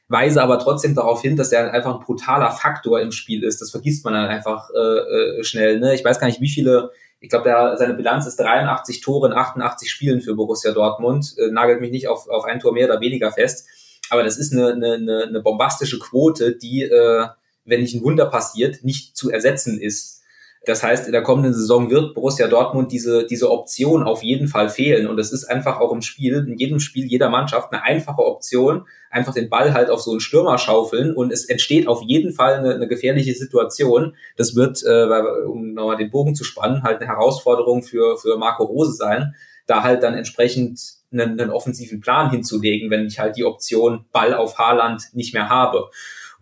weise 0.07 0.41
aber 0.41 0.59
trotzdem 0.59 0.95
darauf 0.95 1.21
hin, 1.21 1.35
dass 1.35 1.51
er 1.51 1.73
einfach 1.73 1.95
ein 1.95 2.05
brutaler 2.05 2.51
Faktor 2.51 3.01
im 3.01 3.11
Spiel 3.11 3.43
ist. 3.43 3.61
Das 3.61 3.71
vergisst 3.71 4.03
man 4.03 4.13
dann 4.13 4.27
einfach 4.27 4.69
äh, 4.75 5.39
äh, 5.39 5.43
schnell. 5.43 5.79
Ne? 5.79 5.95
Ich 5.95 6.03
weiß 6.03 6.19
gar 6.19 6.27
nicht, 6.27 6.41
wie 6.41 6.49
viele, 6.49 6.91
ich 7.19 7.29
glaube, 7.29 7.75
seine 7.77 7.93
Bilanz 7.93 8.25
ist 8.25 8.39
83 8.39 9.01
Tore 9.01 9.27
in 9.27 9.33
88 9.33 9.89
Spielen 9.89 10.21
für 10.21 10.35
Borussia 10.35 10.71
Dortmund. 10.71 11.35
Äh, 11.37 11.51
nagelt 11.51 11.81
mich 11.81 11.91
nicht 11.91 12.07
auf, 12.07 12.27
auf 12.27 12.45
ein 12.45 12.59
Tor 12.59 12.73
mehr 12.73 12.89
oder 12.89 13.01
weniger 13.01 13.31
fest. 13.31 13.67
Aber 14.09 14.23
das 14.23 14.37
ist 14.37 14.51
eine, 14.51 14.73
eine, 14.73 15.25
eine 15.27 15.41
bombastische 15.41 15.99
Quote, 15.99 16.55
die, 16.55 16.83
äh, 16.83 17.27
wenn 17.65 17.81
nicht 17.81 17.95
ein 17.95 18.03
Wunder 18.03 18.25
passiert, 18.25 18.83
nicht 18.83 19.15
zu 19.15 19.31
ersetzen 19.31 19.79
ist. 19.79 20.21
Das 20.65 20.81
heißt, 20.81 21.07
in 21.07 21.11
der 21.11 21.23
kommenden 21.23 21.53
Saison 21.53 21.89
wird 21.89 22.13
Borussia 22.13 22.47
Dortmund 22.47 22.91
diese, 22.91 23.25
diese 23.25 23.51
Option 23.51 24.03
auf 24.03 24.23
jeden 24.23 24.47
Fall 24.47 24.69
fehlen. 24.69 25.07
Und 25.07 25.19
es 25.19 25.33
ist 25.33 25.43
einfach 25.45 25.81
auch 25.81 25.91
im 25.91 26.01
Spiel, 26.01 26.45
in 26.47 26.57
jedem 26.57 26.79
Spiel 26.79 27.05
jeder 27.05 27.29
Mannschaft 27.29 27.73
eine 27.73 27.83
einfache 27.83 28.21
Option, 28.21 28.85
einfach 29.09 29.33
den 29.33 29.49
Ball 29.49 29.73
halt 29.73 29.89
auf 29.89 30.01
so 30.01 30.11
einen 30.11 30.21
Stürmer 30.21 30.57
schaufeln 30.57 31.13
und 31.13 31.33
es 31.33 31.45
entsteht 31.45 31.87
auf 31.87 32.01
jeden 32.01 32.31
Fall 32.31 32.55
eine, 32.55 32.75
eine 32.75 32.87
gefährliche 32.87 33.33
Situation. 33.33 34.15
Das 34.37 34.55
wird, 34.55 34.81
äh, 34.83 35.21
um 35.45 35.73
nochmal 35.73 35.97
den 35.97 36.11
Bogen 36.11 36.33
zu 36.33 36.45
spannen, 36.45 36.83
halt 36.83 37.01
eine 37.01 37.09
Herausforderung 37.09 37.83
für, 37.83 38.17
für 38.17 38.37
Marco 38.37 38.63
Rose 38.63 38.93
sein, 38.93 39.35
da 39.67 39.83
halt 39.83 40.01
dann 40.01 40.13
entsprechend 40.13 40.79
einen, 41.11 41.39
einen 41.39 41.51
offensiven 41.51 41.99
Plan 41.99 42.31
hinzulegen, 42.31 42.89
wenn 42.89 43.05
ich 43.05 43.19
halt 43.19 43.35
die 43.35 43.43
Option 43.43 44.05
Ball 44.13 44.33
auf 44.33 44.57
Haarland 44.57 45.09
nicht 45.13 45.33
mehr 45.33 45.49
habe. 45.49 45.89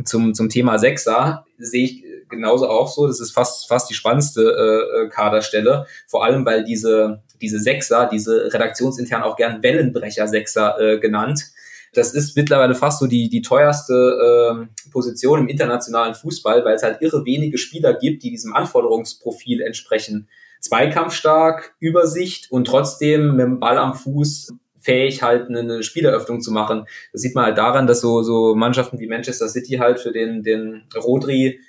Zum, 0.05 0.33
zum 0.33 0.49
Thema 0.49 0.77
Sechser 0.77 1.45
sehe 1.57 1.85
ich 1.85 2.03
genauso 2.29 2.67
auch 2.67 2.87
so. 2.87 3.07
Das 3.07 3.19
ist 3.19 3.31
fast, 3.31 3.67
fast 3.67 3.89
die 3.89 3.93
spannendste 3.93 4.41
äh, 4.41 5.05
äh, 5.05 5.09
Kaderstelle. 5.09 5.85
Vor 6.07 6.25
allem, 6.25 6.45
weil 6.45 6.63
diese, 6.63 7.21
diese 7.41 7.59
Sechser, 7.59 8.09
diese 8.11 8.53
redaktionsintern 8.53 9.21
auch 9.23 9.35
gern 9.35 9.61
Wellenbrecher-Sechser 9.61 10.79
äh, 10.79 10.99
genannt, 10.99 11.51
das 11.93 12.13
ist 12.13 12.37
mittlerweile 12.37 12.73
fast 12.73 12.99
so 12.99 13.07
die, 13.07 13.29
die 13.29 13.41
teuerste 13.41 13.93
äh, 13.93 14.89
Position 14.91 15.39
im 15.39 15.49
internationalen 15.49 16.15
Fußball, 16.15 16.63
weil 16.63 16.75
es 16.75 16.83
halt 16.83 17.01
irre 17.01 17.25
wenige 17.25 17.57
Spieler 17.57 17.93
gibt, 17.93 18.23
die 18.23 18.31
diesem 18.31 18.53
Anforderungsprofil 18.53 19.61
entsprechen. 19.61 20.29
Zweikampfstark, 20.61 21.75
Übersicht 21.79 22.49
und 22.51 22.65
trotzdem 22.65 23.35
mit 23.35 23.45
dem 23.45 23.59
Ball 23.59 23.77
am 23.77 23.93
Fuß 23.93 24.53
fähig, 24.81 25.21
halt 25.21 25.49
eine 25.49 25.83
Spieleröffnung 25.83 26.41
zu 26.41 26.51
machen. 26.51 26.85
Das 27.13 27.21
sieht 27.21 27.35
man 27.35 27.45
halt 27.45 27.57
daran, 27.57 27.87
dass 27.87 28.01
so, 28.01 28.23
so 28.23 28.55
Mannschaften 28.55 28.99
wie 28.99 29.07
Manchester 29.07 29.47
City 29.47 29.77
halt 29.77 29.99
für 29.99 30.11
den, 30.11 30.43
den 30.43 30.83
Rodri 30.95 31.59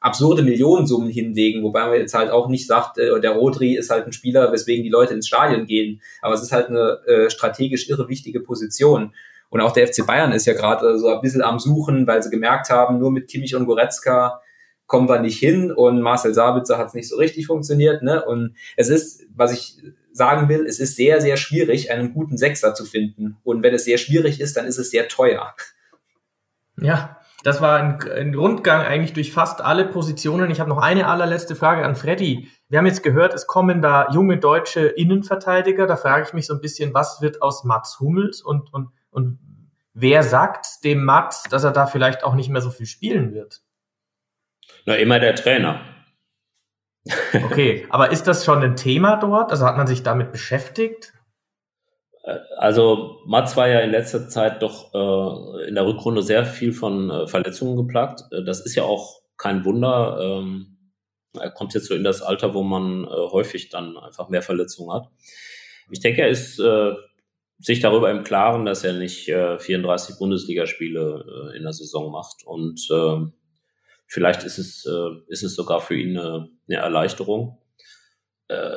absurde 0.00 0.42
Millionensummen 0.42 1.10
hinlegen, 1.10 1.62
wobei 1.62 1.86
man 1.86 1.98
jetzt 1.98 2.14
halt 2.14 2.30
auch 2.30 2.48
nicht 2.48 2.66
sagt, 2.66 2.98
äh, 2.98 3.20
der 3.20 3.32
Rodri 3.32 3.76
ist 3.76 3.90
halt 3.90 4.06
ein 4.06 4.12
Spieler, 4.12 4.50
weswegen 4.50 4.82
die 4.82 4.90
Leute 4.90 5.14
ins 5.14 5.28
Stadion 5.28 5.66
gehen. 5.66 6.00
Aber 6.22 6.34
es 6.34 6.42
ist 6.42 6.52
halt 6.52 6.68
eine 6.68 7.00
äh, 7.06 7.30
strategisch 7.30 7.88
irre 7.88 8.08
wichtige 8.08 8.40
Position. 8.40 9.14
Und 9.50 9.60
auch 9.60 9.72
der 9.72 9.86
FC 9.86 10.06
Bayern 10.06 10.32
ist 10.32 10.46
ja 10.46 10.54
gerade 10.54 10.98
so 10.98 11.08
ein 11.08 11.20
bisschen 11.20 11.42
am 11.42 11.58
Suchen, 11.58 12.06
weil 12.06 12.22
sie 12.22 12.30
gemerkt 12.30 12.70
haben, 12.70 12.98
nur 12.98 13.10
mit 13.10 13.28
Kimmich 13.28 13.54
und 13.54 13.66
Goretzka 13.66 14.40
kommen 14.86 15.08
wir 15.08 15.20
nicht 15.20 15.38
hin 15.38 15.70
und 15.70 16.00
Marcel 16.00 16.34
Sabitzer 16.34 16.78
hat 16.78 16.88
es 16.88 16.94
nicht 16.94 17.08
so 17.08 17.16
richtig 17.16 17.46
funktioniert. 17.46 18.02
Ne? 18.02 18.24
Und 18.24 18.56
es 18.76 18.88
ist, 18.88 19.26
was 19.34 19.52
ich 19.52 19.76
sagen 20.12 20.48
will, 20.48 20.66
es 20.66 20.80
ist 20.80 20.96
sehr, 20.96 21.20
sehr 21.20 21.36
schwierig, 21.36 21.90
einen 21.90 22.12
guten 22.12 22.36
Sechser 22.36 22.74
zu 22.74 22.84
finden. 22.84 23.36
Und 23.44 23.62
wenn 23.62 23.74
es 23.74 23.84
sehr 23.84 23.98
schwierig 23.98 24.40
ist, 24.40 24.56
dann 24.56 24.66
ist 24.66 24.78
es 24.78 24.90
sehr 24.90 25.08
teuer. 25.08 25.54
Ja, 26.80 27.20
das 27.42 27.60
war 27.60 27.78
ein, 27.78 28.10
ein, 28.10 28.34
Rundgang 28.34 28.82
eigentlich 28.82 29.12
durch 29.12 29.32
fast 29.32 29.60
alle 29.60 29.86
Positionen. 29.86 30.50
Ich 30.50 30.60
habe 30.60 30.68
noch 30.68 30.78
eine 30.78 31.06
allerletzte 31.06 31.56
Frage 31.56 31.84
an 31.84 31.96
Freddy. 31.96 32.48
Wir 32.68 32.78
haben 32.78 32.86
jetzt 32.86 33.02
gehört, 33.02 33.34
es 33.34 33.46
kommen 33.46 33.80
da 33.80 34.10
junge 34.10 34.38
deutsche 34.38 34.86
Innenverteidiger. 34.86 35.86
Da 35.86 35.96
frage 35.96 36.26
ich 36.26 36.32
mich 36.34 36.46
so 36.46 36.54
ein 36.54 36.60
bisschen, 36.60 36.92
was 36.92 37.22
wird 37.22 37.40
aus 37.40 37.64
Mats 37.64 37.98
Hummels 38.00 38.42
und, 38.42 38.72
und, 38.72 38.90
und 39.10 39.38
wer 39.94 40.22
sagt 40.22 40.84
dem 40.84 41.04
Mats, 41.04 41.44
dass 41.44 41.64
er 41.64 41.72
da 41.72 41.86
vielleicht 41.86 42.24
auch 42.24 42.34
nicht 42.34 42.50
mehr 42.50 42.60
so 42.60 42.70
viel 42.70 42.86
spielen 42.86 43.32
wird? 43.32 43.62
Na, 44.84 44.96
immer 44.96 45.18
der 45.18 45.34
Trainer. 45.34 45.80
Okay, 47.32 47.86
aber 47.90 48.10
ist 48.10 48.24
das 48.24 48.44
schon 48.44 48.62
ein 48.62 48.76
Thema 48.76 49.16
dort? 49.16 49.50
Also 49.50 49.64
hat 49.64 49.76
man 49.76 49.86
sich 49.86 50.02
damit 50.02 50.32
beschäftigt? 50.32 51.14
Also 52.58 53.18
Mats 53.26 53.56
war 53.56 53.68
ja 53.68 53.80
in 53.80 53.90
letzter 53.90 54.28
Zeit 54.28 54.62
doch 54.62 54.92
äh, 54.94 55.68
in 55.68 55.74
der 55.74 55.86
Rückrunde 55.86 56.22
sehr 56.22 56.44
viel 56.44 56.72
von 56.72 57.10
äh, 57.10 57.26
Verletzungen 57.26 57.76
geplagt. 57.76 58.22
Äh, 58.30 58.44
das 58.44 58.60
ist 58.60 58.74
ja 58.74 58.82
auch 58.82 59.22
kein 59.36 59.64
Wunder. 59.64 60.18
Ähm, 60.20 60.76
er 61.38 61.50
kommt 61.50 61.74
jetzt 61.74 61.86
so 61.86 61.94
in 61.94 62.04
das 62.04 62.22
Alter, 62.22 62.54
wo 62.54 62.62
man 62.62 63.04
äh, 63.04 63.08
häufig 63.08 63.70
dann 63.70 63.96
einfach 63.96 64.28
mehr 64.28 64.42
Verletzungen 64.42 64.92
hat. 64.92 65.08
Ich 65.90 66.00
denke, 66.00 66.22
er 66.22 66.28
ist 66.28 66.60
äh, 66.60 66.92
sich 67.58 67.80
darüber 67.80 68.10
im 68.10 68.22
Klaren, 68.22 68.64
dass 68.64 68.84
er 68.84 68.92
nicht 68.92 69.28
äh, 69.28 69.58
34 69.58 70.18
Bundesligaspiele 70.18 71.52
äh, 71.52 71.56
in 71.56 71.62
der 71.62 71.72
Saison 71.72 72.10
macht. 72.10 72.44
Und 72.44 72.86
äh, 72.90 73.26
vielleicht 74.10 74.42
ist 74.42 74.58
es, 74.58 74.84
äh, 74.84 75.32
ist 75.32 75.44
es 75.44 75.54
sogar 75.54 75.80
für 75.80 75.94
ihn 75.94 76.18
eine, 76.18 76.48
eine 76.68 76.78
Erleichterung. 76.78 77.58
Äh, 78.48 78.76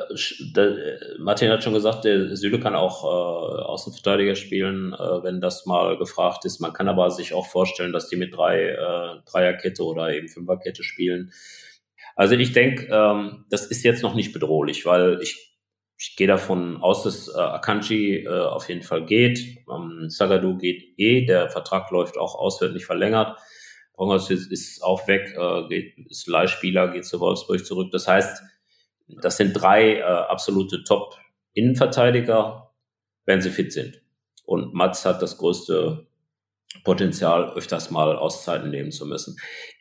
der, 0.54 1.00
Martin 1.18 1.50
hat 1.50 1.64
schon 1.64 1.74
gesagt, 1.74 2.04
der 2.04 2.36
Süle 2.36 2.60
kann 2.60 2.76
auch 2.76 3.02
äh, 3.02 3.62
Außenverteidiger 3.64 4.36
spielen, 4.36 4.92
äh, 4.92 5.22
wenn 5.24 5.40
das 5.40 5.66
mal 5.66 5.98
gefragt 5.98 6.44
ist. 6.44 6.60
Man 6.60 6.72
kann 6.72 6.88
aber 6.88 7.10
sich 7.10 7.34
auch 7.34 7.46
vorstellen, 7.46 7.92
dass 7.92 8.08
die 8.08 8.16
mit 8.16 8.34
drei 8.34 8.68
äh, 8.68 9.20
Dreierkette 9.28 9.82
oder 9.82 10.14
eben 10.14 10.28
Fünferkette 10.28 10.84
spielen. 10.84 11.32
Also 12.14 12.36
ich 12.36 12.52
denke, 12.52 12.86
ähm, 12.92 13.44
das 13.50 13.66
ist 13.66 13.82
jetzt 13.82 14.04
noch 14.04 14.14
nicht 14.14 14.32
bedrohlich, 14.32 14.86
weil 14.86 15.18
ich 15.20 15.50
ich 15.96 16.16
gehe 16.16 16.26
davon 16.26 16.82
aus, 16.82 17.04
dass 17.04 17.28
äh, 17.28 17.38
Akanji 17.38 18.24
äh, 18.24 18.28
auf 18.28 18.68
jeden 18.68 18.82
Fall 18.82 19.06
geht. 19.06 19.38
Ähm, 19.72 20.08
Sagadu 20.08 20.58
geht 20.58 20.98
eh, 20.98 21.24
der 21.24 21.48
Vertrag 21.48 21.90
läuft 21.90 22.18
auch 22.18 22.34
aus, 22.34 22.60
wird 22.60 22.74
nicht 22.74 22.84
verlängert. 22.84 23.38
Pongos 23.94 24.30
ist, 24.30 24.50
ist 24.50 24.82
auch 24.82 25.06
weg, 25.08 25.34
äh, 25.38 25.68
geht, 25.68 25.98
ist 26.10 26.26
Leihspieler, 26.26 26.88
geht 26.88 27.04
zu 27.04 27.20
Wolfsburg 27.20 27.64
zurück. 27.64 27.90
Das 27.92 28.08
heißt, 28.08 28.42
das 29.22 29.36
sind 29.36 29.52
drei 29.52 29.98
äh, 29.98 30.02
absolute 30.02 30.82
Top-Innenverteidiger, 30.84 32.72
wenn 33.24 33.40
sie 33.40 33.50
fit 33.50 33.72
sind. 33.72 34.02
Und 34.44 34.74
Mats 34.74 35.04
hat 35.04 35.22
das 35.22 35.38
größte 35.38 36.06
Potenzial, 36.82 37.52
öfters 37.54 37.90
mal 37.90 38.16
Auszeiten 38.16 38.70
nehmen 38.70 38.90
zu 38.90 39.06
müssen. 39.06 39.36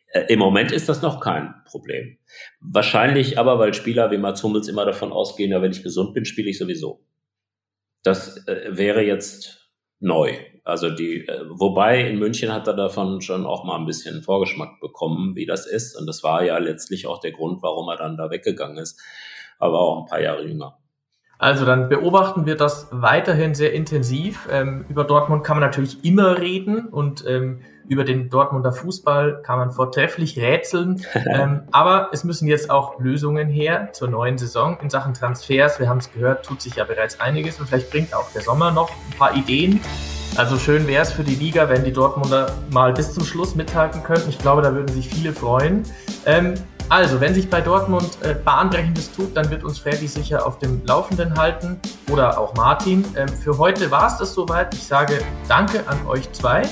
Äh, 0.07 0.25
Im 0.31 0.39
Moment 0.39 0.71
ist 0.71 0.89
das 0.89 1.01
noch 1.01 1.19
kein 1.19 1.53
Problem. 1.65 2.17
Wahrscheinlich 2.59 3.39
aber, 3.39 3.57
weil 3.57 3.73
Spieler 3.73 4.11
wie 4.11 4.17
Mats 4.17 4.43
Hummels 4.43 4.67
immer 4.67 4.85
davon 4.85 5.11
ausgehen, 5.11 5.51
ja, 5.51 5.61
wenn 5.61 5.71
ich 5.71 5.83
gesund 5.83 6.13
bin, 6.13 6.25
spiele 6.25 6.49
ich 6.49 6.59
sowieso. 6.59 7.03
Das 8.03 8.45
äh, 8.47 8.77
wäre 8.77 9.01
jetzt 9.01 9.71
neu. 9.99 10.37
Also 10.63 10.89
die, 10.89 11.27
äh, 11.27 11.41
wobei 11.49 12.01
in 12.07 12.19
München 12.19 12.53
hat 12.53 12.67
er 12.67 12.73
davon 12.73 13.21
schon 13.21 13.45
auch 13.45 13.65
mal 13.65 13.77
ein 13.77 13.85
bisschen 13.85 14.21
Vorgeschmack 14.21 14.79
bekommen, 14.79 15.35
wie 15.35 15.45
das 15.45 15.65
ist. 15.65 15.95
Und 15.95 16.07
das 16.07 16.23
war 16.23 16.43
ja 16.43 16.57
letztlich 16.57 17.05
auch 17.05 17.19
der 17.19 17.33
Grund, 17.33 17.61
warum 17.61 17.89
er 17.89 17.97
dann 17.97 18.15
da 18.15 18.29
weggegangen 18.29 18.77
ist. 18.77 19.01
Aber 19.59 19.79
auch 19.79 20.01
ein 20.01 20.05
paar 20.05 20.21
Jahre 20.21 20.45
jünger. 20.45 20.77
Also 21.37 21.65
dann 21.65 21.89
beobachten 21.89 22.45
wir 22.45 22.55
das 22.55 22.87
weiterhin 22.91 23.53
sehr 23.53 23.73
intensiv. 23.73 24.47
Ähm, 24.49 24.85
über 24.87 25.03
Dortmund 25.03 25.43
kann 25.43 25.59
man 25.59 25.67
natürlich 25.67 26.05
immer 26.05 26.39
reden 26.39 26.87
und 26.87 27.25
ähm, 27.27 27.59
über 27.85 28.05
den 28.05 28.29
Dortmunder 28.29 28.71
Fußball 28.71 29.41
kann 29.41 29.59
man 29.59 29.71
vortrefflich 29.71 30.39
rätseln. 30.39 31.05
ähm, 31.25 31.63
aber 31.73 32.11
es 32.13 32.23
müssen 32.23 32.47
jetzt 32.47 32.69
auch 32.69 32.97
Lösungen 33.01 33.49
her 33.49 33.89
zur 33.91 34.07
neuen 34.07 34.37
Saison 34.37 34.77
in 34.81 34.89
Sachen 34.89 35.13
Transfers. 35.13 35.81
Wir 35.81 35.89
haben 35.89 35.97
es 35.97 36.13
gehört, 36.13 36.45
tut 36.45 36.61
sich 36.61 36.75
ja 36.75 36.85
bereits 36.85 37.19
einiges 37.19 37.59
und 37.59 37.67
vielleicht 37.67 37.91
bringt 37.91 38.15
auch 38.15 38.31
der 38.31 38.41
Sommer 38.41 38.71
noch 38.71 38.89
ein 38.89 39.17
paar 39.17 39.35
Ideen. 39.35 39.81
Also 40.35 40.57
schön 40.57 40.87
wäre 40.87 41.03
es 41.03 41.11
für 41.11 41.23
die 41.23 41.35
Liga, 41.35 41.69
wenn 41.69 41.83
die 41.83 41.93
Dortmunder 41.93 42.51
mal 42.71 42.91
bis 42.91 43.13
zum 43.13 43.23
Schluss 43.23 43.53
mithalten 43.53 44.01
könnten. 44.03 44.29
Ich 44.29 44.39
glaube, 44.39 44.63
da 44.63 44.73
würden 44.73 44.87
sich 44.87 45.07
viele 45.07 45.31
freuen. 45.31 45.83
Ähm, 46.25 46.55
also, 46.89 47.21
wenn 47.21 47.33
sich 47.33 47.49
bei 47.49 47.61
Dortmund 47.61 48.09
äh, 48.21 48.33
Bahnbrechendes 48.33 49.13
tut, 49.13 49.37
dann 49.37 49.49
wird 49.49 49.63
uns 49.63 49.79
Freddy 49.79 50.07
sicher 50.07 50.45
auf 50.45 50.59
dem 50.59 50.81
Laufenden 50.85 51.37
halten 51.37 51.79
oder 52.11 52.37
auch 52.37 52.53
Martin. 52.55 53.05
Ähm, 53.15 53.29
für 53.29 53.57
heute 53.57 53.89
war 53.89 54.07
es 54.07 54.17
das 54.17 54.33
soweit. 54.33 54.73
Ich 54.73 54.83
sage 54.83 55.19
Danke 55.47 55.87
an 55.87 56.05
euch 56.07 56.29
zwei 56.33 56.63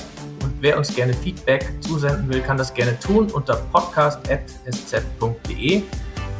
und 0.42 0.52
wer 0.60 0.76
uns 0.76 0.94
gerne 0.94 1.14
Feedback 1.14 1.72
zusenden 1.80 2.32
will, 2.32 2.40
kann 2.40 2.56
das 2.56 2.72
gerne 2.74 2.96
tun 2.98 3.30
unter 3.32 3.56
podcast.sz.de. 3.72 5.82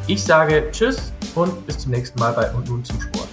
Ich 0.07 0.23
sage 0.23 0.69
Tschüss 0.71 1.13
und 1.35 1.65
bis 1.65 1.79
zum 1.79 1.91
nächsten 1.91 2.19
Mal 2.19 2.33
bei 2.33 2.51
Und 2.51 2.69
nun 2.69 2.83
zum 2.83 2.99
Sport. 3.01 3.29